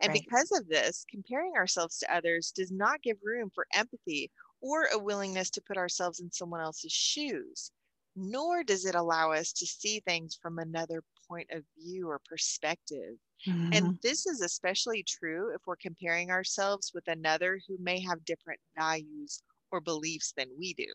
And 0.00 0.10
right. 0.10 0.24
because 0.24 0.50
of 0.50 0.68
this, 0.68 1.04
comparing 1.08 1.52
ourselves 1.56 1.98
to 1.98 2.12
others 2.12 2.50
does 2.50 2.72
not 2.72 3.02
give 3.02 3.18
room 3.22 3.50
for 3.54 3.66
empathy 3.72 4.32
or 4.60 4.88
a 4.92 4.98
willingness 4.98 5.50
to 5.50 5.62
put 5.62 5.76
ourselves 5.76 6.18
in 6.18 6.32
someone 6.32 6.60
else's 6.60 6.92
shoes, 6.92 7.70
nor 8.16 8.62
does 8.62 8.84
it 8.84 8.94
allow 8.94 9.32
us 9.32 9.52
to 9.52 9.66
see 9.66 10.00
things 10.00 10.38
from 10.40 10.58
another 10.58 11.02
point 11.28 11.48
of 11.50 11.62
view 11.78 12.08
or 12.08 12.20
perspective. 12.28 13.16
Mm-hmm. 13.46 13.70
And 13.72 13.98
this 14.02 14.26
is 14.26 14.40
especially 14.40 15.04
true 15.06 15.52
if 15.54 15.62
we're 15.66 15.76
comparing 15.76 16.30
ourselves 16.30 16.92
with 16.94 17.08
another 17.08 17.60
who 17.66 17.76
may 17.80 18.00
have 18.00 18.24
different 18.24 18.60
values 18.76 19.42
or 19.70 19.80
beliefs 19.80 20.32
than 20.36 20.48
we 20.58 20.74
do. 20.74 20.86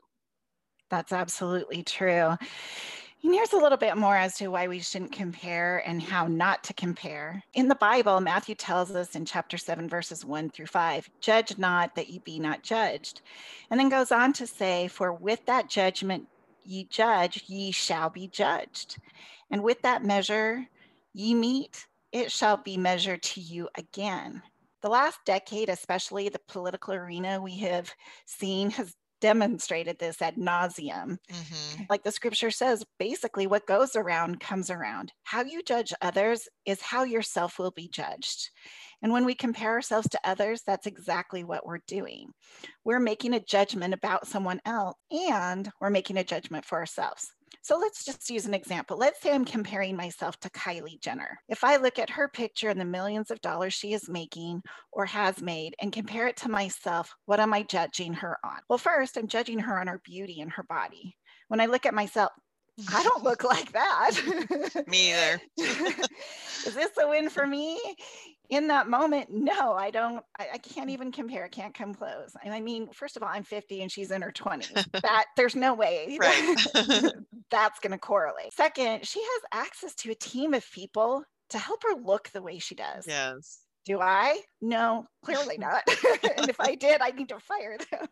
That's 0.89 1.12
absolutely 1.12 1.83
true. 1.83 2.36
And 3.24 3.33
here's 3.33 3.53
a 3.53 3.57
little 3.57 3.79
bit 3.79 3.97
more 3.97 4.15
as 4.15 4.36
to 4.36 4.47
why 4.50 4.67
we 4.67 4.79
shouldn't 4.79 5.12
compare 5.12 5.79
and 5.88 6.01
how 6.01 6.27
not 6.27 6.63
to 6.65 6.74
compare. 6.74 7.43
In 7.55 7.67
the 7.67 7.75
Bible, 7.75 8.21
Matthew 8.21 8.53
tells 8.53 8.91
us 8.91 9.15
in 9.15 9.25
chapter 9.25 9.57
7, 9.57 9.89
verses 9.89 10.24
1 10.24 10.51
through 10.51 10.67
5 10.67 11.09
Judge 11.19 11.57
not 11.57 11.95
that 11.95 12.09
you 12.09 12.19
be 12.19 12.39
not 12.39 12.62
judged. 12.62 13.21
And 13.71 13.79
then 13.79 13.89
goes 13.89 14.12
on 14.12 14.33
to 14.33 14.45
say, 14.45 14.88
For 14.88 15.12
with 15.12 15.45
that 15.47 15.67
judgment 15.67 16.27
ye 16.67 16.86
judge, 16.86 17.43
ye 17.47 17.71
shall 17.71 18.09
be 18.09 18.27
judged. 18.27 18.97
And 19.50 19.63
with 19.63 19.81
that 19.81 20.03
measure 20.03 20.67
ye 21.13 21.33
meet, 21.33 21.88
it 22.12 22.31
shall 22.31 22.57
be 22.57 22.77
measured 22.77 23.24
to 23.24 23.41
you 23.41 23.69
again. 23.77 24.41
The 24.81 24.89
last 24.89 25.19
decade, 25.25 25.69
especially 25.69 26.29
the 26.29 26.39
political 26.47 26.93
arena 26.93 27.41
we 27.41 27.57
have 27.59 27.93
seen, 28.25 28.69
has 28.71 28.95
demonstrated 29.21 30.00
this 30.00 30.21
ad 30.21 30.36
nauseum. 30.36 31.17
Mm-hmm. 31.31 31.83
Like 31.89 32.03
the 32.03 32.12
scripture 32.12 32.51
says, 32.51 32.86
basically, 33.00 33.47
what 33.47 33.67
goes 33.67 33.95
around 33.95 34.39
comes 34.39 34.69
around. 34.69 35.13
How 35.24 35.43
you 35.43 35.63
judge 35.63 35.93
others 36.01 36.47
is 36.65 36.81
how 36.81 37.03
yourself 37.03 37.59
will 37.59 37.71
be 37.71 37.88
judged. 37.88 38.50
And 39.01 39.12
when 39.12 39.25
we 39.25 39.36
compare 39.36 39.71
ourselves 39.71 40.09
to 40.09 40.19
others, 40.24 40.63
that's 40.65 40.88
exactly 40.88 41.43
what 41.43 41.65
we're 41.65 41.81
doing. 41.88 42.31
We're 42.83 43.00
making 43.00 43.33
a 43.33 43.39
judgment 43.39 43.93
about 43.93 44.27
someone 44.27 44.59
else 44.65 44.97
and 45.12 45.69
we're 45.79 45.89
making 45.89 46.17
a 46.17 46.24
judgment 46.24 46.65
for 46.65 46.79
ourselves. 46.79 47.31
So 47.67 47.77
let's 47.77 48.05
just 48.05 48.29
use 48.29 48.45
an 48.45 48.53
example. 48.53 48.95
Let's 48.95 49.21
say 49.21 49.33
I'm 49.33 49.43
comparing 49.43 49.97
myself 49.97 50.39
to 50.39 50.50
Kylie 50.51 51.01
Jenner. 51.01 51.38
If 51.50 51.65
I 51.65 51.75
look 51.75 52.00
at 52.00 52.09
her 52.12 52.29
picture 52.29 52.69
and 52.69 52.79
the 52.79 52.86
millions 52.86 53.29
of 53.29 53.41
dollars 53.41 53.74
she 53.74 53.91
is 53.91 54.07
making 54.07 54.62
or 54.93 55.05
has 55.05 55.41
made 55.41 55.75
and 55.81 55.91
compare 55.91 56.29
it 56.29 56.38
to 56.38 56.50
myself, 56.50 57.13
what 57.25 57.41
am 57.41 57.53
I 57.53 57.63
judging 57.63 58.13
her 58.13 58.38
on? 58.41 58.59
Well, 58.69 58.77
first, 58.77 59.17
I'm 59.17 59.27
judging 59.27 59.59
her 59.59 59.77
on 59.77 59.88
her 59.88 60.00
beauty 60.05 60.39
and 60.39 60.50
her 60.53 60.63
body. 60.63 61.17
When 61.50 61.59
I 61.59 61.65
look 61.65 61.86
at 61.86 61.93
myself, 61.93 62.31
I 62.93 63.03
don't 63.03 63.25
look 63.25 63.43
like 63.43 63.74
that. 63.74 64.12
me 64.88 65.12
either. 65.12 65.41
Is 65.57 66.74
this 66.74 66.91
a 67.01 67.09
win 67.09 67.29
for 67.29 67.45
me? 67.45 67.79
In 68.50 68.69
that 68.69 68.88
moment, 68.88 69.27
no, 69.29 69.74
I 69.74 69.91
don't. 69.91 70.24
I, 70.39 70.47
I, 70.53 70.57
can't 70.57 70.89
even 70.89 71.12
compare. 71.12 71.43
I 71.43 71.50
can't 71.50 71.74
come 71.74 71.93
close. 71.93 72.31
And 72.45 72.53
I 72.53 72.62
mean, 72.62 72.88
first 72.93 73.17
of 73.17 73.24
all, 73.24 73.29
I'm 73.29 73.43
50 73.43 73.81
and 73.81 73.91
she's 73.91 74.12
in 74.12 74.21
her 74.21 74.31
20s. 74.31 74.86
That 75.01 75.25
there's 75.36 75.55
no 75.55 75.74
way 75.74 76.17
right. 76.17 76.55
That's 77.51 77.80
going 77.80 77.92
to 77.92 77.98
correlate. 77.98 78.54
Second, 78.54 79.06
she 79.06 79.20
has 79.20 79.42
access 79.54 79.96
to 79.96 80.12
a 80.12 80.16
team 80.16 80.54
of 80.54 80.70
people 80.72 81.24
to 81.50 81.58
help 81.58 81.84
her 81.84 82.01
look 82.01 82.30
the 82.30 82.42
way 82.42 82.60
she 82.60 82.75
does. 82.75 83.06
Yes. 83.08 83.60
Do 83.86 84.01
I? 84.01 84.42
No, 84.62 85.06
clearly 85.24 85.58
not. 85.58 85.82
and 86.38 86.50
if 86.50 86.60
I 86.60 86.75
did, 86.75 87.00
I 87.00 87.12
need 87.12 87.30
to 87.30 87.39
fire 87.39 87.77
them. 87.89 88.08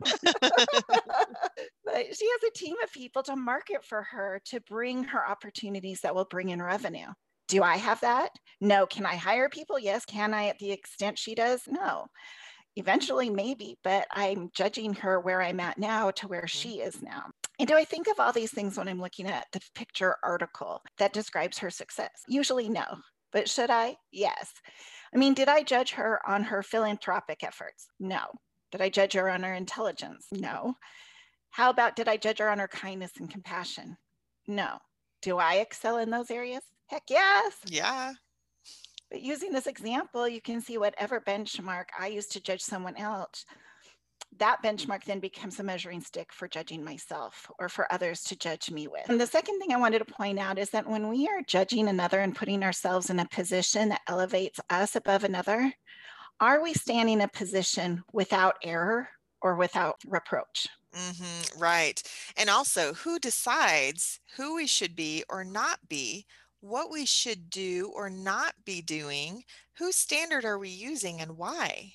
but 1.84 2.16
she 2.16 2.30
has 2.30 2.42
a 2.48 2.52
team 2.54 2.76
of 2.82 2.90
people 2.92 3.22
to 3.24 3.36
market 3.36 3.84
for 3.84 4.02
her 4.04 4.40
to 4.46 4.60
bring 4.62 5.04
her 5.04 5.28
opportunities 5.28 6.00
that 6.00 6.14
will 6.14 6.24
bring 6.24 6.48
in 6.48 6.62
revenue. 6.62 7.08
Do 7.48 7.62
I 7.62 7.76
have 7.76 8.00
that? 8.00 8.30
No. 8.58 8.86
Can 8.86 9.04
I 9.04 9.16
hire 9.16 9.50
people? 9.50 9.78
Yes. 9.78 10.06
Can 10.06 10.32
I 10.32 10.46
at 10.46 10.58
the 10.58 10.72
extent 10.72 11.18
she 11.18 11.34
does? 11.34 11.60
No. 11.68 12.06
Eventually, 12.76 13.28
maybe, 13.28 13.76
but 13.84 14.06
I'm 14.10 14.50
judging 14.54 14.94
her 14.94 15.20
where 15.20 15.42
I'm 15.42 15.60
at 15.60 15.78
now 15.78 16.10
to 16.12 16.26
where 16.26 16.40
mm-hmm. 16.40 16.46
she 16.46 16.80
is 16.80 17.02
now. 17.02 17.24
And 17.58 17.66
do 17.66 17.74
I 17.74 17.84
think 17.84 18.06
of 18.06 18.20
all 18.20 18.32
these 18.32 18.52
things 18.52 18.76
when 18.76 18.88
I'm 18.88 19.00
looking 19.00 19.26
at 19.26 19.46
the 19.52 19.60
picture 19.74 20.16
article 20.22 20.82
that 20.98 21.12
describes 21.12 21.58
her 21.58 21.70
success? 21.70 22.22
Usually, 22.28 22.68
no. 22.68 22.84
But 23.32 23.48
should 23.48 23.70
I? 23.70 23.96
Yes. 24.12 24.52
I 25.14 25.18
mean, 25.18 25.34
did 25.34 25.48
I 25.48 25.62
judge 25.62 25.92
her 25.92 26.20
on 26.28 26.44
her 26.44 26.62
philanthropic 26.62 27.42
efforts? 27.42 27.88
No. 27.98 28.26
Did 28.72 28.82
I 28.82 28.88
judge 28.88 29.14
her 29.14 29.30
on 29.30 29.42
her 29.42 29.54
intelligence? 29.54 30.26
No. 30.32 30.74
How 31.50 31.70
about 31.70 31.96
did 31.96 32.08
I 32.08 32.18
judge 32.18 32.38
her 32.38 32.50
on 32.50 32.58
her 32.58 32.68
kindness 32.68 33.12
and 33.18 33.30
compassion? 33.30 33.96
No. 34.46 34.78
Do 35.22 35.38
I 35.38 35.54
excel 35.54 35.98
in 35.98 36.10
those 36.10 36.30
areas? 36.30 36.62
Heck 36.88 37.04
yes. 37.08 37.54
Yeah. 37.66 38.12
But 39.10 39.22
using 39.22 39.52
this 39.52 39.66
example, 39.66 40.28
you 40.28 40.40
can 40.40 40.60
see 40.60 40.78
whatever 40.78 41.20
benchmark 41.20 41.86
I 41.98 42.08
use 42.08 42.26
to 42.28 42.40
judge 42.40 42.60
someone 42.60 42.96
else, 42.96 43.44
that 44.38 44.62
benchmark 44.62 45.04
then 45.04 45.20
becomes 45.20 45.58
a 45.58 45.62
measuring 45.62 46.00
stick 46.00 46.32
for 46.32 46.48
judging 46.48 46.84
myself 46.84 47.50
or 47.58 47.68
for 47.68 47.90
others 47.92 48.22
to 48.24 48.36
judge 48.36 48.70
me 48.70 48.86
with. 48.86 49.08
And 49.08 49.20
the 49.20 49.26
second 49.26 49.58
thing 49.58 49.72
I 49.72 49.78
wanted 49.78 50.00
to 50.00 50.04
point 50.04 50.38
out 50.38 50.58
is 50.58 50.70
that 50.70 50.88
when 50.88 51.08
we 51.08 51.26
are 51.28 51.42
judging 51.46 51.88
another 51.88 52.20
and 52.20 52.34
putting 52.34 52.62
ourselves 52.62 53.10
in 53.10 53.18
a 53.18 53.28
position 53.28 53.88
that 53.90 54.02
elevates 54.08 54.60
us 54.70 54.96
above 54.96 55.24
another, 55.24 55.72
are 56.40 56.62
we 56.62 56.74
standing 56.74 57.14
in 57.14 57.22
a 57.22 57.28
position 57.28 58.02
without 58.12 58.56
error 58.62 59.08
or 59.40 59.56
without 59.56 59.96
reproach? 60.06 60.66
Mm-hmm, 60.94 61.58
right. 61.60 62.02
And 62.36 62.48
also, 62.48 62.94
who 62.94 63.18
decides 63.18 64.20
who 64.36 64.56
we 64.56 64.66
should 64.66 64.96
be 64.96 65.24
or 65.28 65.44
not 65.44 65.78
be, 65.88 66.26
what 66.60 66.90
we 66.90 67.04
should 67.04 67.50
do 67.50 67.92
or 67.94 68.10
not 68.10 68.54
be 68.64 68.82
doing, 68.82 69.44
whose 69.78 69.96
standard 69.96 70.44
are 70.44 70.58
we 70.58 70.70
using, 70.70 71.20
and 71.20 71.36
why? 71.36 71.92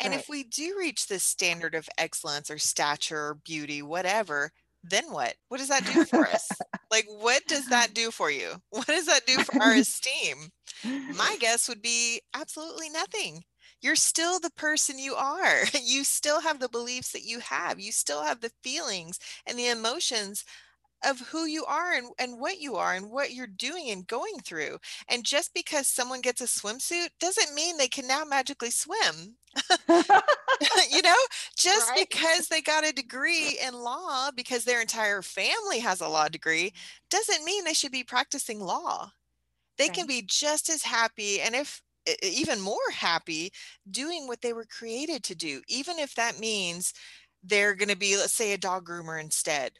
And 0.00 0.12
right. 0.12 0.20
if 0.20 0.28
we 0.28 0.44
do 0.44 0.76
reach 0.78 1.06
this 1.06 1.24
standard 1.24 1.74
of 1.74 1.88
excellence 1.98 2.50
or 2.50 2.58
stature 2.58 3.28
or 3.28 3.38
beauty, 3.44 3.82
whatever, 3.82 4.52
then 4.82 5.04
what? 5.10 5.34
What 5.48 5.58
does 5.58 5.68
that 5.68 5.84
do 5.86 6.04
for 6.04 6.26
us? 6.26 6.48
like, 6.90 7.06
what 7.08 7.42
does 7.46 7.68
that 7.68 7.94
do 7.94 8.10
for 8.10 8.30
you? 8.30 8.52
What 8.70 8.86
does 8.86 9.06
that 9.06 9.26
do 9.26 9.38
for 9.38 9.62
our 9.62 9.74
esteem? 9.74 10.50
My 10.84 11.36
guess 11.40 11.68
would 11.68 11.82
be 11.82 12.20
absolutely 12.34 12.90
nothing. 12.90 13.42
You're 13.80 13.96
still 13.96 14.38
the 14.38 14.50
person 14.50 14.98
you 14.98 15.14
are. 15.14 15.62
You 15.82 16.04
still 16.04 16.40
have 16.40 16.60
the 16.60 16.68
beliefs 16.68 17.12
that 17.12 17.24
you 17.24 17.40
have. 17.40 17.80
You 17.80 17.92
still 17.92 18.22
have 18.22 18.40
the 18.40 18.52
feelings 18.62 19.18
and 19.46 19.58
the 19.58 19.68
emotions 19.68 20.44
of 21.04 21.20
who 21.20 21.46
you 21.46 21.64
are 21.66 21.92
and, 21.92 22.08
and 22.18 22.38
what 22.38 22.60
you 22.60 22.76
are 22.76 22.94
and 22.94 23.10
what 23.10 23.32
you're 23.32 23.46
doing 23.46 23.90
and 23.90 24.06
going 24.06 24.38
through. 24.44 24.78
And 25.08 25.24
just 25.24 25.52
because 25.54 25.88
someone 25.88 26.20
gets 26.20 26.40
a 26.40 26.44
swimsuit 26.44 27.08
doesn't 27.20 27.54
mean 27.54 27.76
they 27.76 27.88
can 27.88 28.06
now 28.06 28.24
magically 28.24 28.70
swim. 28.70 29.36
you 29.88 31.02
know, 31.02 31.16
just 31.56 31.90
right. 31.90 32.06
because 32.08 32.48
they 32.48 32.60
got 32.60 32.86
a 32.86 32.92
degree 32.92 33.58
in 33.66 33.74
law, 33.74 34.30
because 34.34 34.64
their 34.64 34.80
entire 34.80 35.22
family 35.22 35.78
has 35.78 36.00
a 36.00 36.08
law 36.08 36.28
degree, 36.28 36.72
doesn't 37.10 37.44
mean 37.44 37.64
they 37.64 37.74
should 37.74 37.92
be 37.92 38.04
practicing 38.04 38.60
law. 38.60 39.10
They 39.78 39.86
right. 39.86 39.94
can 39.94 40.06
be 40.06 40.24
just 40.26 40.68
as 40.68 40.82
happy 40.82 41.40
and 41.40 41.54
if 41.54 41.82
even 42.22 42.60
more 42.60 42.78
happy 42.92 43.52
doing 43.90 44.28
what 44.28 44.40
they 44.40 44.52
were 44.52 44.66
created 44.66 45.24
to 45.24 45.34
do, 45.34 45.60
even 45.68 45.98
if 45.98 46.14
that 46.14 46.38
means 46.38 46.92
they're 47.42 47.74
going 47.74 47.88
to 47.88 47.96
be, 47.96 48.16
let's 48.16 48.32
say, 48.32 48.52
a 48.52 48.58
dog 48.58 48.86
groomer 48.86 49.20
instead 49.20 49.72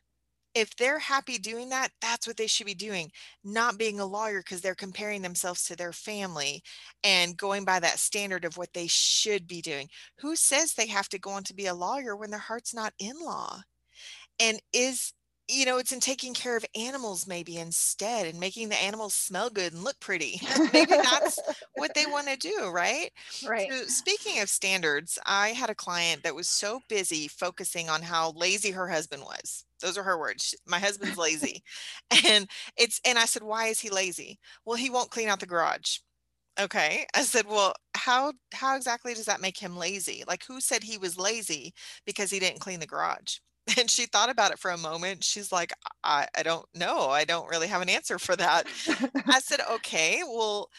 if 0.56 0.74
they're 0.76 0.98
happy 0.98 1.36
doing 1.36 1.68
that, 1.68 1.90
that's 2.00 2.26
what 2.26 2.38
they 2.38 2.46
should 2.46 2.64
be 2.66 2.74
doing, 2.74 3.10
not 3.44 3.76
being 3.76 4.00
a 4.00 4.06
lawyer 4.06 4.40
because 4.40 4.62
they're 4.62 4.74
comparing 4.74 5.20
themselves 5.20 5.64
to 5.64 5.76
their 5.76 5.92
family 5.92 6.62
and 7.04 7.36
going 7.36 7.66
by 7.66 7.78
that 7.78 7.98
standard 7.98 8.46
of 8.46 8.56
what 8.56 8.72
they 8.72 8.86
should 8.86 9.46
be 9.46 9.60
doing. 9.60 9.86
Who 10.20 10.34
says 10.34 10.72
they 10.72 10.86
have 10.86 11.10
to 11.10 11.18
go 11.18 11.32
on 11.32 11.44
to 11.44 11.54
be 11.54 11.66
a 11.66 11.74
lawyer 11.74 12.16
when 12.16 12.30
their 12.30 12.40
heart's 12.40 12.72
not 12.74 12.94
in 12.98 13.16
law? 13.20 13.60
And 14.40 14.58
is 14.72 15.12
you 15.48 15.64
know, 15.64 15.78
it's 15.78 15.92
in 15.92 16.00
taking 16.00 16.34
care 16.34 16.56
of 16.56 16.64
animals 16.74 17.26
maybe 17.26 17.56
instead 17.56 18.26
and 18.26 18.40
making 18.40 18.68
the 18.68 18.82
animals 18.82 19.14
smell 19.14 19.48
good 19.50 19.72
and 19.72 19.84
look 19.84 19.98
pretty. 20.00 20.40
maybe 20.72 20.96
that's 21.02 21.42
what 21.74 21.94
they 21.94 22.06
want 22.06 22.28
to 22.28 22.36
do, 22.36 22.68
right? 22.70 23.12
Right. 23.40 23.72
So 23.72 23.86
speaking 23.86 24.40
of 24.40 24.48
standards, 24.48 25.18
I 25.26 25.48
had 25.50 25.70
a 25.70 25.74
client 25.74 26.22
that 26.22 26.34
was 26.34 26.48
so 26.48 26.80
busy 26.88 27.28
focusing 27.28 27.88
on 27.88 28.02
how 28.02 28.32
lazy 28.32 28.72
her 28.72 28.88
husband 28.88 29.22
was. 29.22 29.64
Those 29.80 29.98
are 29.98 30.02
her 30.04 30.18
words. 30.18 30.54
My 30.66 30.78
husband's 30.80 31.16
lazy. 31.18 31.62
and 32.26 32.48
it's 32.76 33.00
and 33.04 33.18
I 33.18 33.26
said, 33.26 33.42
"Why 33.42 33.66
is 33.66 33.80
he 33.80 33.90
lazy?" 33.90 34.38
Well, 34.64 34.76
he 34.76 34.90
won't 34.90 35.10
clean 35.10 35.28
out 35.28 35.40
the 35.40 35.46
garage. 35.46 35.98
Okay. 36.58 37.06
I 37.14 37.22
said, 37.22 37.46
"Well, 37.46 37.74
how 37.94 38.32
how 38.54 38.76
exactly 38.76 39.14
does 39.14 39.26
that 39.26 39.40
make 39.40 39.58
him 39.58 39.76
lazy? 39.76 40.24
Like 40.26 40.44
who 40.44 40.60
said 40.60 40.82
he 40.84 40.98
was 40.98 41.18
lazy 41.18 41.74
because 42.06 42.30
he 42.30 42.38
didn't 42.40 42.60
clean 42.60 42.80
the 42.80 42.86
garage?" 42.86 43.38
And 43.78 43.90
she 43.90 44.06
thought 44.06 44.30
about 44.30 44.52
it 44.52 44.58
for 44.58 44.70
a 44.70 44.78
moment. 44.78 45.24
She's 45.24 45.50
like, 45.50 45.72
I, 46.04 46.28
I 46.36 46.42
don't 46.42 46.66
know. 46.74 47.08
I 47.08 47.24
don't 47.24 47.48
really 47.48 47.66
have 47.66 47.82
an 47.82 47.88
answer 47.88 48.18
for 48.18 48.36
that. 48.36 48.66
I 49.26 49.40
said, 49.40 49.60
okay, 49.72 50.20
well, 50.24 50.70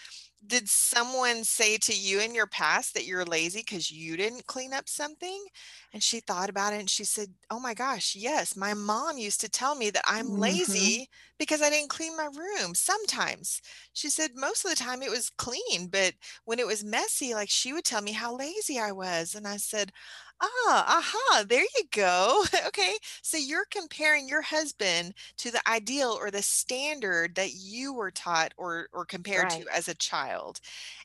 did 0.45 0.69
someone 0.69 1.43
say 1.43 1.77
to 1.77 1.93
you 1.93 2.19
in 2.19 2.35
your 2.35 2.47
past 2.47 2.93
that 2.93 3.05
you're 3.05 3.25
lazy 3.25 3.59
because 3.59 3.89
you 3.89 4.15
didn't 4.15 4.45
clean 4.45 4.73
up 4.73 4.87
something? 4.87 5.45
And 5.93 6.03
she 6.03 6.19
thought 6.19 6.49
about 6.49 6.73
it 6.73 6.79
and 6.79 6.89
she 6.89 7.03
said, 7.03 7.27
Oh 7.49 7.59
my 7.59 7.73
gosh, 7.73 8.15
yes. 8.15 8.55
My 8.55 8.73
mom 8.73 9.17
used 9.17 9.41
to 9.41 9.49
tell 9.49 9.75
me 9.75 9.89
that 9.89 10.03
I'm 10.07 10.27
mm-hmm. 10.27 10.39
lazy 10.39 11.09
because 11.39 11.61
I 11.61 11.69
didn't 11.69 11.89
clean 11.89 12.15
my 12.15 12.25
room 12.25 12.75
sometimes. 12.75 13.61
She 13.93 14.09
said 14.09 14.31
most 14.35 14.63
of 14.63 14.69
the 14.69 14.75
time 14.75 15.01
it 15.01 15.09
was 15.09 15.29
clean, 15.29 15.87
but 15.89 16.13
when 16.45 16.59
it 16.59 16.67
was 16.67 16.83
messy, 16.83 17.33
like 17.33 17.49
she 17.49 17.73
would 17.73 17.85
tell 17.85 18.01
me 18.01 18.11
how 18.11 18.35
lazy 18.35 18.79
I 18.79 18.91
was. 18.91 19.33
And 19.33 19.47
I 19.47 19.57
said, 19.57 19.91
Ah, 20.39 20.99
aha, 20.99 21.43
there 21.47 21.61
you 21.63 21.83
go. 21.91 22.43
okay. 22.67 22.95
So 23.23 23.37
you're 23.37 23.65
comparing 23.71 24.27
your 24.27 24.43
husband 24.43 25.13
to 25.37 25.51
the 25.51 25.67
ideal 25.67 26.15
or 26.19 26.29
the 26.29 26.43
standard 26.43 27.33
that 27.35 27.53
you 27.53 27.93
were 27.93 28.11
taught 28.11 28.53
or 28.57 28.87
or 28.93 29.05
compared 29.05 29.45
right. 29.45 29.63
to 29.63 29.75
as 29.75 29.87
a 29.87 29.95
child. 29.95 30.26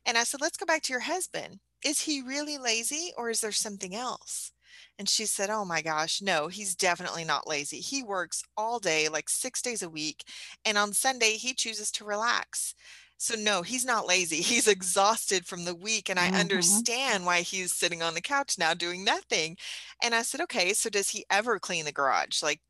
And 0.06 0.18
I 0.18 0.24
said, 0.24 0.40
let's 0.40 0.56
go 0.56 0.66
back 0.66 0.82
to 0.82 0.92
your 0.92 1.00
husband. 1.00 1.60
Is 1.84 2.00
he 2.00 2.22
really 2.22 2.58
lazy 2.58 3.12
or 3.16 3.30
is 3.30 3.40
there 3.40 3.52
something 3.52 3.94
else? 3.94 4.52
And 4.98 5.08
she 5.08 5.26
said, 5.26 5.50
Oh 5.50 5.64
my 5.64 5.82
gosh, 5.82 6.22
no, 6.22 6.48
he's 6.48 6.74
definitely 6.74 7.24
not 7.24 7.48
lazy. 7.48 7.78
He 7.78 8.02
works 8.02 8.42
all 8.56 8.78
day, 8.78 9.08
like 9.08 9.28
six 9.28 9.60
days 9.62 9.82
a 9.82 9.90
week. 9.90 10.24
And 10.64 10.78
on 10.78 10.92
Sunday, 10.92 11.32
he 11.32 11.54
chooses 11.54 11.90
to 11.92 12.04
relax. 12.04 12.74
So, 13.16 13.36
no, 13.36 13.62
he's 13.62 13.84
not 13.84 14.08
lazy. 14.08 14.36
He's 14.42 14.66
exhausted 14.66 15.46
from 15.46 15.64
the 15.64 15.76
week. 15.76 16.10
And 16.10 16.18
I 16.18 16.26
mm-hmm. 16.26 16.40
understand 16.40 17.24
why 17.24 17.42
he's 17.42 17.72
sitting 17.72 18.02
on 18.02 18.14
the 18.14 18.20
couch 18.20 18.58
now 18.58 18.74
doing 18.74 19.04
nothing. 19.04 19.56
And 20.02 20.12
I 20.12 20.22
said, 20.22 20.40
Okay, 20.40 20.72
so 20.72 20.90
does 20.90 21.10
he 21.10 21.24
ever 21.30 21.60
clean 21.60 21.84
the 21.84 21.92
garage? 21.92 22.42
Like, 22.42 22.60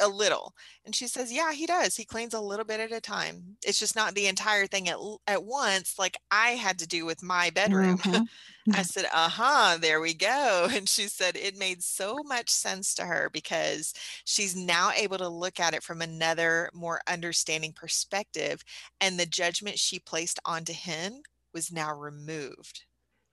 a 0.00 0.08
little 0.08 0.54
and 0.84 0.94
she 0.94 1.06
says 1.06 1.32
yeah 1.32 1.52
he 1.52 1.66
does 1.66 1.96
he 1.96 2.04
cleans 2.04 2.34
a 2.34 2.40
little 2.40 2.64
bit 2.64 2.80
at 2.80 2.92
a 2.92 3.00
time 3.00 3.56
it's 3.66 3.78
just 3.78 3.96
not 3.96 4.14
the 4.14 4.26
entire 4.26 4.66
thing 4.66 4.88
at, 4.88 4.96
at 5.26 5.44
once 5.44 5.98
like 5.98 6.16
i 6.30 6.50
had 6.50 6.78
to 6.78 6.86
do 6.86 7.04
with 7.04 7.22
my 7.22 7.50
bedroom. 7.50 7.98
Mm-hmm. 7.98 8.24
i 8.74 8.82
said 8.82 9.06
uh-huh 9.12 9.78
there 9.80 10.00
we 10.00 10.14
go 10.14 10.68
and 10.72 10.88
she 10.88 11.08
said 11.08 11.36
it 11.36 11.58
made 11.58 11.82
so 11.82 12.18
much 12.24 12.50
sense 12.50 12.94
to 12.94 13.04
her 13.04 13.30
because 13.32 13.92
she's 14.24 14.54
now 14.54 14.90
able 14.96 15.18
to 15.18 15.28
look 15.28 15.58
at 15.58 15.74
it 15.74 15.82
from 15.82 16.02
another 16.02 16.70
more 16.72 17.00
understanding 17.08 17.72
perspective 17.72 18.62
and 19.00 19.18
the 19.18 19.26
judgment 19.26 19.78
she 19.78 19.98
placed 19.98 20.38
onto 20.44 20.72
him 20.72 21.22
was 21.52 21.72
now 21.72 21.94
removed. 21.94 22.84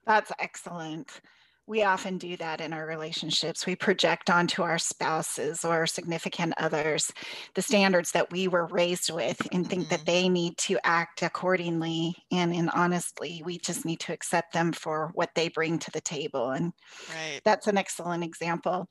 That's 0.06 0.32
excellent 0.38 1.20
we 1.68 1.82
often 1.82 2.16
do 2.16 2.34
that 2.38 2.62
in 2.62 2.72
our 2.72 2.86
relationships. 2.86 3.66
We 3.66 3.76
project 3.76 4.30
onto 4.30 4.62
our 4.62 4.78
spouses 4.78 5.64
or 5.64 5.86
significant 5.86 6.54
others 6.56 7.12
the 7.54 7.62
standards 7.62 8.12
that 8.12 8.32
we 8.32 8.48
were 8.48 8.66
raised 8.66 9.12
with 9.12 9.46
and 9.52 9.68
think 9.68 9.82
mm-hmm. 9.82 9.90
that 9.90 10.06
they 10.06 10.30
need 10.30 10.56
to 10.58 10.78
act 10.82 11.22
accordingly. 11.22 12.16
And, 12.32 12.54
and 12.54 12.70
honestly, 12.70 13.42
we 13.44 13.58
just 13.58 13.84
need 13.84 14.00
to 14.00 14.14
accept 14.14 14.54
them 14.54 14.72
for 14.72 15.10
what 15.12 15.34
they 15.34 15.50
bring 15.50 15.78
to 15.80 15.90
the 15.90 16.00
table. 16.00 16.50
And 16.50 16.72
right. 17.10 17.42
that's 17.44 17.66
an 17.66 17.76
excellent 17.76 18.24
example. 18.24 18.88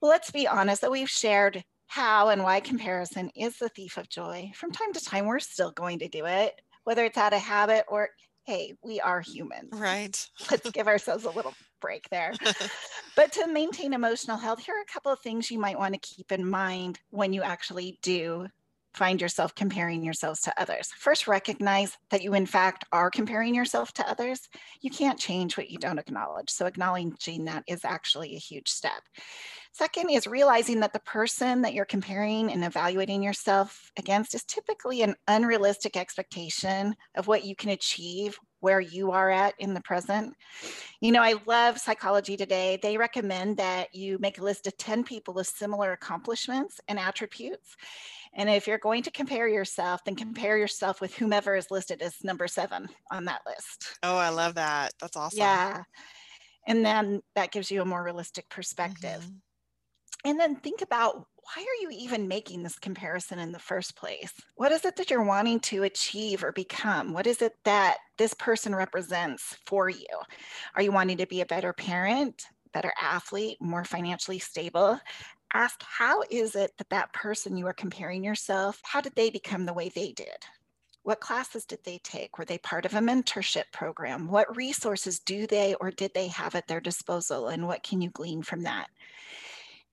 Well, 0.00 0.10
let's 0.10 0.30
be 0.30 0.48
honest 0.48 0.80
that 0.80 0.90
we've 0.90 1.10
shared 1.10 1.62
how 1.88 2.30
and 2.30 2.42
why 2.42 2.60
comparison 2.60 3.30
is 3.36 3.58
the 3.58 3.68
thief 3.68 3.98
of 3.98 4.08
joy. 4.08 4.50
From 4.54 4.72
time 4.72 4.94
to 4.94 5.04
time, 5.04 5.26
we're 5.26 5.40
still 5.40 5.72
going 5.72 5.98
to 5.98 6.08
do 6.08 6.24
it, 6.24 6.58
whether 6.84 7.04
it's 7.04 7.18
out 7.18 7.34
of 7.34 7.40
habit 7.40 7.84
or 7.86 8.08
hey, 8.44 8.74
we 8.82 9.00
are 9.00 9.20
humans. 9.20 9.70
Right. 9.72 10.26
Let's 10.50 10.70
give 10.70 10.86
ourselves 10.86 11.24
a 11.24 11.30
little 11.30 11.54
break 11.84 12.08
there. 12.08 12.32
but 13.16 13.30
to 13.32 13.46
maintain 13.46 13.92
emotional 13.92 14.38
health, 14.38 14.64
here 14.64 14.74
are 14.74 14.80
a 14.80 14.92
couple 14.92 15.12
of 15.12 15.20
things 15.20 15.50
you 15.50 15.58
might 15.58 15.78
want 15.78 15.92
to 15.92 16.00
keep 16.00 16.32
in 16.32 16.48
mind 16.48 16.98
when 17.10 17.34
you 17.34 17.42
actually 17.42 17.98
do 18.00 18.46
find 18.94 19.20
yourself 19.20 19.54
comparing 19.54 20.02
yourselves 20.02 20.40
to 20.40 20.60
others. 20.60 20.90
First, 20.96 21.26
recognize 21.26 21.98
that 22.10 22.22
you, 22.22 22.32
in 22.32 22.46
fact, 22.46 22.86
are 22.90 23.10
comparing 23.10 23.54
yourself 23.54 23.92
to 23.94 24.08
others. 24.08 24.48
You 24.80 24.90
can't 24.90 25.18
change 25.18 25.56
what 25.56 25.68
you 25.68 25.78
don't 25.78 25.98
acknowledge. 25.98 26.48
So, 26.48 26.64
acknowledging 26.64 27.44
that 27.44 27.64
is 27.68 27.84
actually 27.84 28.34
a 28.34 28.38
huge 28.38 28.68
step. 28.68 29.02
Second 29.72 30.10
is 30.10 30.26
realizing 30.26 30.80
that 30.80 30.92
the 30.92 31.00
person 31.00 31.60
that 31.62 31.74
you're 31.74 31.84
comparing 31.84 32.52
and 32.52 32.64
evaluating 32.64 33.22
yourself 33.22 33.90
against 33.98 34.34
is 34.34 34.44
typically 34.44 35.02
an 35.02 35.16
unrealistic 35.26 35.96
expectation 35.96 36.94
of 37.16 37.26
what 37.26 37.44
you 37.44 37.56
can 37.56 37.70
achieve 37.70 38.38
where 38.64 38.80
you 38.80 39.10
are 39.10 39.28
at 39.28 39.52
in 39.58 39.74
the 39.74 39.80
present. 39.82 40.34
You 41.02 41.12
know, 41.12 41.20
I 41.20 41.34
love 41.44 41.78
Psychology 41.78 42.34
Today. 42.34 42.78
They 42.80 42.96
recommend 42.96 43.58
that 43.58 43.94
you 43.94 44.16
make 44.20 44.38
a 44.38 44.42
list 44.42 44.66
of 44.66 44.74
10 44.78 45.04
people 45.04 45.34
with 45.34 45.46
similar 45.46 45.92
accomplishments 45.92 46.80
and 46.88 46.98
attributes. 46.98 47.76
And 48.32 48.48
if 48.48 48.66
you're 48.66 48.78
going 48.78 49.02
to 49.02 49.10
compare 49.10 49.48
yourself, 49.48 50.02
then 50.06 50.16
compare 50.16 50.56
yourself 50.56 51.02
with 51.02 51.14
whomever 51.14 51.54
is 51.54 51.70
listed 51.70 52.00
as 52.00 52.24
number 52.24 52.48
seven 52.48 52.88
on 53.12 53.26
that 53.26 53.42
list. 53.46 53.98
Oh, 54.02 54.16
I 54.16 54.30
love 54.30 54.54
that. 54.54 54.94
That's 54.98 55.18
awesome. 55.18 55.40
Yeah. 55.40 55.82
And 56.66 56.82
then 56.86 57.20
that 57.34 57.52
gives 57.52 57.70
you 57.70 57.82
a 57.82 57.84
more 57.84 58.02
realistic 58.02 58.48
perspective. 58.48 59.20
Mm-hmm. 59.20 60.30
And 60.30 60.40
then 60.40 60.56
think 60.56 60.80
about 60.80 61.26
why 61.44 61.62
are 61.62 61.82
you 61.82 61.90
even 61.92 62.26
making 62.26 62.62
this 62.62 62.78
comparison 62.78 63.38
in 63.38 63.52
the 63.52 63.58
first 63.58 63.96
place? 63.96 64.32
What 64.54 64.72
is 64.72 64.84
it 64.84 64.96
that 64.96 65.10
you're 65.10 65.24
wanting 65.24 65.60
to 65.60 65.82
achieve 65.82 66.42
or 66.42 66.52
become? 66.52 67.12
What 67.12 67.26
is 67.26 67.42
it 67.42 67.52
that 67.64 67.98
this 68.16 68.32
person 68.34 68.74
represents 68.74 69.56
for 69.66 69.90
you? 69.90 70.06
Are 70.74 70.82
you 70.82 70.90
wanting 70.90 71.18
to 71.18 71.26
be 71.26 71.42
a 71.42 71.46
better 71.46 71.72
parent, 71.72 72.46
better 72.72 72.92
athlete, 73.00 73.58
more 73.60 73.84
financially 73.84 74.38
stable? 74.38 74.98
Ask 75.52 75.82
how 75.82 76.22
is 76.30 76.56
it 76.56 76.72
that 76.78 76.90
that 76.90 77.12
person 77.12 77.56
you 77.56 77.66
are 77.66 77.74
comparing 77.74 78.24
yourself, 78.24 78.80
how 78.82 79.00
did 79.00 79.14
they 79.14 79.28
become 79.30 79.66
the 79.66 79.74
way 79.74 79.90
they 79.90 80.12
did? 80.12 80.28
What 81.02 81.20
classes 81.20 81.66
did 81.66 81.80
they 81.84 81.98
take? 82.02 82.38
Were 82.38 82.46
they 82.46 82.56
part 82.58 82.86
of 82.86 82.94
a 82.94 82.98
mentorship 82.98 83.64
program? 83.70 84.26
What 84.28 84.56
resources 84.56 85.20
do 85.20 85.46
they 85.46 85.74
or 85.74 85.90
did 85.90 86.12
they 86.14 86.28
have 86.28 86.54
at 86.54 86.66
their 86.66 86.80
disposal? 86.80 87.48
And 87.48 87.66
what 87.66 87.82
can 87.82 88.00
you 88.00 88.08
glean 88.08 88.42
from 88.42 88.62
that? 88.62 88.88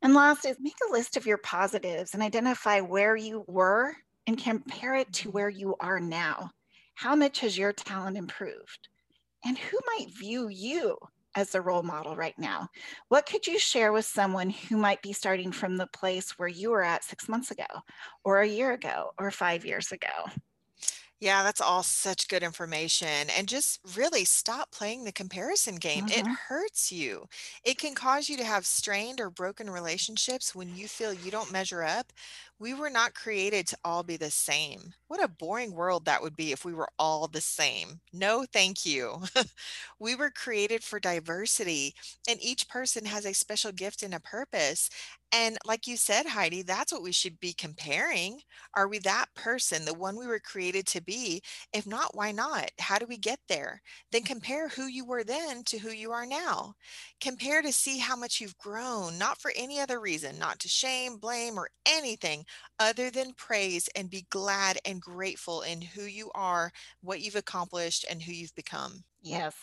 And 0.02 0.14
last 0.14 0.46
is 0.46 0.58
make 0.60 0.78
a 0.88 0.92
list 0.92 1.16
of 1.16 1.26
your 1.26 1.38
positives 1.38 2.14
and 2.14 2.24
identify 2.24 2.82
where 2.82 3.16
you 3.16 3.44
were 3.48 3.94
and 4.28 4.38
compare 4.38 4.96
it 4.96 5.12
to 5.14 5.32
where 5.32 5.50
you 5.50 5.76
are 5.80 6.00
now. 6.00 6.52
How 6.96 7.16
much 7.16 7.40
has 7.42 7.58
your 7.58 7.74
talent 7.74 8.18
improved? 8.18 8.90
And 9.46 9.58
who 9.58 9.80
might 9.98 10.14
view 10.14 10.50
you 10.50 10.98
as 11.36 11.56
a 11.56 11.62
role 11.62 11.84
model 11.84 12.16
right 12.16 12.38
now? 12.38 12.68
What 13.10 13.26
could 13.26 13.48
you 13.48 13.58
share 13.58 13.92
with 13.92 14.06
someone 14.06 14.50
who 14.50 14.78
might 14.78 15.02
be 15.02 15.14
starting 15.14 15.52
from 15.52 15.78
the 15.78 15.88
place 15.88 16.32
where 16.38 16.50
you 16.50 16.72
were 16.72 16.84
at 16.84 17.04
six 17.04 17.30
months 17.30 17.52
ago, 17.52 17.66
or 18.24 18.42
a 18.42 18.48
year 18.48 18.74
ago, 18.74 19.12
or 19.18 19.32
five 19.32 19.66
years 19.66 19.92
ago? 19.92 20.08
Yeah, 21.22 21.44
that's 21.44 21.62
all 21.62 21.84
such 21.84 22.28
good 22.28 22.42
information. 22.44 23.30
And 23.30 23.48
just 23.48 23.80
really 23.96 24.26
stop 24.26 24.72
playing 24.72 25.04
the 25.04 25.12
comparison 25.12 25.76
game. 25.76 26.06
It 26.10 26.26
hmm 26.26 26.36
hurts 26.50 26.92
you. 26.92 27.28
It 27.64 27.78
can 27.78 27.94
cause 27.96 28.28
you 28.28 28.38
to 28.38 28.44
have 28.44 28.66
strained 28.66 29.22
or 29.22 29.30
broken 29.30 29.70
relationships 29.70 30.56
when 30.56 30.70
you 30.70 30.88
feel 30.90 31.14
you 31.14 31.30
don't 31.32 31.52
measure 31.52 31.84
up. 31.84 32.12
We 32.62 32.76
were 32.76 32.92
not 32.92 33.16
created 33.16 33.66
to 33.70 33.78
all 33.84 34.04
be 34.04 34.18
the 34.18 34.30
same. 34.30 34.94
What 35.08 35.24
a 35.24 35.28
boring 35.28 35.74
world 35.74 36.06
that 36.06 36.22
would 36.22 36.36
be 36.36 36.52
if 36.52 36.64
we 36.64 36.76
were 36.76 36.90
all 37.00 37.28
the 37.28 37.42
same. 37.42 38.02
No, 38.14 38.46
thank 38.54 38.86
you. 38.86 39.24
we 40.00 40.14
were 40.14 40.30
created 40.30 40.84
for 40.84 41.00
diversity, 41.00 41.96
and 42.30 42.40
each 42.40 42.70
person 42.70 43.06
has 43.06 43.26
a 43.26 43.34
special 43.34 43.72
gift 43.72 44.04
and 44.04 44.14
a 44.14 44.20
purpose. 44.20 44.92
And 45.34 45.58
like 45.66 45.88
you 45.88 45.98
said, 45.98 46.28
Heidi, 46.28 46.62
that's 46.62 46.92
what 46.92 47.02
we 47.02 47.14
should 47.14 47.40
be 47.40 47.54
comparing. 47.54 48.42
Are 48.76 48.88
we 48.88 49.00
that 49.00 49.28
person, 49.34 49.86
the 49.86 49.94
one 49.94 50.16
we 50.16 50.28
were 50.28 50.40
created 50.40 50.86
to 50.88 51.02
be? 51.02 51.42
If 51.74 51.88
not, 51.88 52.16
why 52.16 52.32
not? 52.32 52.70
How 52.80 53.00
do 53.00 53.06
we 53.08 53.18
get 53.18 53.40
there? 53.48 53.82
Then 54.12 54.24
compare 54.24 54.68
who 54.68 54.86
you 54.86 55.06
were 55.06 55.24
then 55.24 55.64
to 55.64 55.80
who 55.80 55.90
you 55.90 56.12
are 56.12 56.26
now. 56.26 56.76
Compare 57.22 57.62
to 57.62 57.72
see 57.72 57.98
how 58.00 58.16
much 58.18 58.42
you've 58.42 58.58
grown, 58.58 59.18
not 59.18 59.40
for 59.40 59.52
any 59.56 59.80
other 59.80 60.00
reason, 60.02 60.38
not 60.38 60.60
to 60.60 60.68
shame, 60.68 61.18
blame, 61.18 61.58
or 61.58 61.70
anything 61.86 62.46
other 62.80 63.10
than 63.10 63.34
praise 63.34 63.90
and 63.96 64.10
be 64.10 64.26
glad 64.30 64.80
and 64.86 65.02
grateful 65.02 65.62
in 65.62 65.82
who 65.82 66.04
you 66.04 66.32
are, 66.36 66.72
what 67.02 67.22
you've 67.22 67.36
accomplished, 67.36 68.06
and 68.10 68.22
who 68.22 68.32
you've 68.32 68.56
become. 68.56 69.04
Yes. 69.22 69.56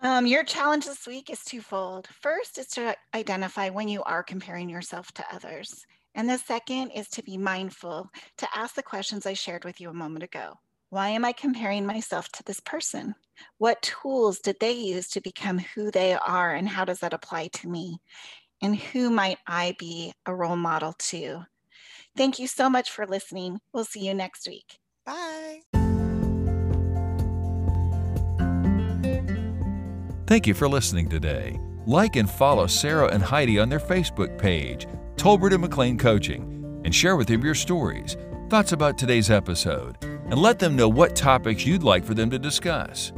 Um, 0.00 0.26
your 0.26 0.44
challenge 0.44 0.84
this 0.84 1.06
week 1.06 1.30
is 1.30 1.42
twofold. 1.44 2.08
First 2.20 2.58
is 2.58 2.66
to 2.68 2.94
identify 3.14 3.70
when 3.70 3.88
you 3.88 4.02
are 4.02 4.22
comparing 4.22 4.68
yourself 4.68 5.12
to 5.12 5.24
others. 5.32 5.86
And 6.14 6.28
the 6.28 6.38
second 6.38 6.90
is 6.90 7.08
to 7.10 7.22
be 7.22 7.36
mindful 7.36 8.10
to 8.38 8.48
ask 8.54 8.74
the 8.74 8.82
questions 8.82 9.26
I 9.26 9.34
shared 9.34 9.64
with 9.64 9.80
you 9.80 9.90
a 9.90 9.94
moment 9.94 10.24
ago. 10.24 10.54
Why 10.90 11.08
am 11.08 11.24
I 11.24 11.32
comparing 11.32 11.84
myself 11.84 12.28
to 12.32 12.42
this 12.44 12.60
person? 12.60 13.14
What 13.58 13.82
tools 13.82 14.38
did 14.38 14.56
they 14.60 14.72
use 14.72 15.08
to 15.08 15.20
become 15.20 15.58
who 15.58 15.90
they 15.90 16.14
are, 16.14 16.54
and 16.54 16.68
how 16.68 16.84
does 16.84 17.00
that 17.00 17.12
apply 17.12 17.48
to 17.54 17.68
me? 17.68 17.98
And 18.62 18.76
who 18.76 19.10
might 19.10 19.38
I 19.46 19.74
be 19.78 20.12
a 20.24 20.34
role 20.34 20.56
model 20.56 20.94
to? 21.10 21.44
Thank 22.16 22.38
you 22.38 22.46
so 22.46 22.70
much 22.70 22.90
for 22.90 23.06
listening. 23.06 23.60
We'll 23.72 23.84
see 23.84 24.06
you 24.06 24.14
next 24.14 24.48
week. 24.48 24.78
Bye. 25.04 25.60
Thank 30.26 30.46
you 30.46 30.54
for 30.54 30.68
listening 30.68 31.08
today. 31.08 31.60
Like 31.86 32.16
and 32.16 32.28
follow 32.28 32.66
Sarah 32.66 33.08
and 33.08 33.22
Heidi 33.22 33.60
on 33.60 33.68
their 33.68 33.78
Facebook 33.78 34.36
page, 34.38 34.88
Tolbert 35.14 35.52
and 35.52 35.60
McLean 35.60 35.96
Coaching, 35.96 36.80
and 36.84 36.92
share 36.92 37.16
with 37.16 37.28
them 37.28 37.44
your 37.44 37.54
stories, 37.54 38.16
thoughts 38.50 38.72
about 38.72 38.98
today's 38.98 39.30
episode, 39.30 39.96
and 40.02 40.36
let 40.36 40.58
them 40.58 40.74
know 40.74 40.88
what 40.88 41.14
topics 41.14 41.64
you'd 41.64 41.84
like 41.84 42.04
for 42.04 42.14
them 42.14 42.30
to 42.30 42.38
discuss. 42.40 43.12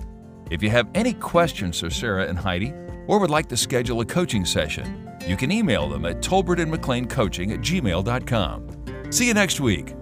If 0.51 0.63
you 0.63 0.69
have 0.71 0.89
any 0.95 1.15
questions 1.15 1.81
for 1.81 1.89
Sarah 1.89 2.27
and 2.27 2.39
Heidi, 2.39 2.75
or 3.07 3.19
would 3.19 3.31
like 3.31 3.49
to 3.49 3.57
schedule 3.57 4.03
a 4.03 4.05
coaching 4.05 4.45
session, 4.45 5.09
you 5.27 5.37
can 5.37 5.51
email 5.51 5.89
them 5.89 6.05
at 6.05 6.17
tolbertandmcleancoaching 6.21 7.55
at 7.55 7.61
gmail.com. 7.61 8.78
See 9.11 9.27
you 9.27 9.35
next 9.35 9.59
week. 9.61 9.98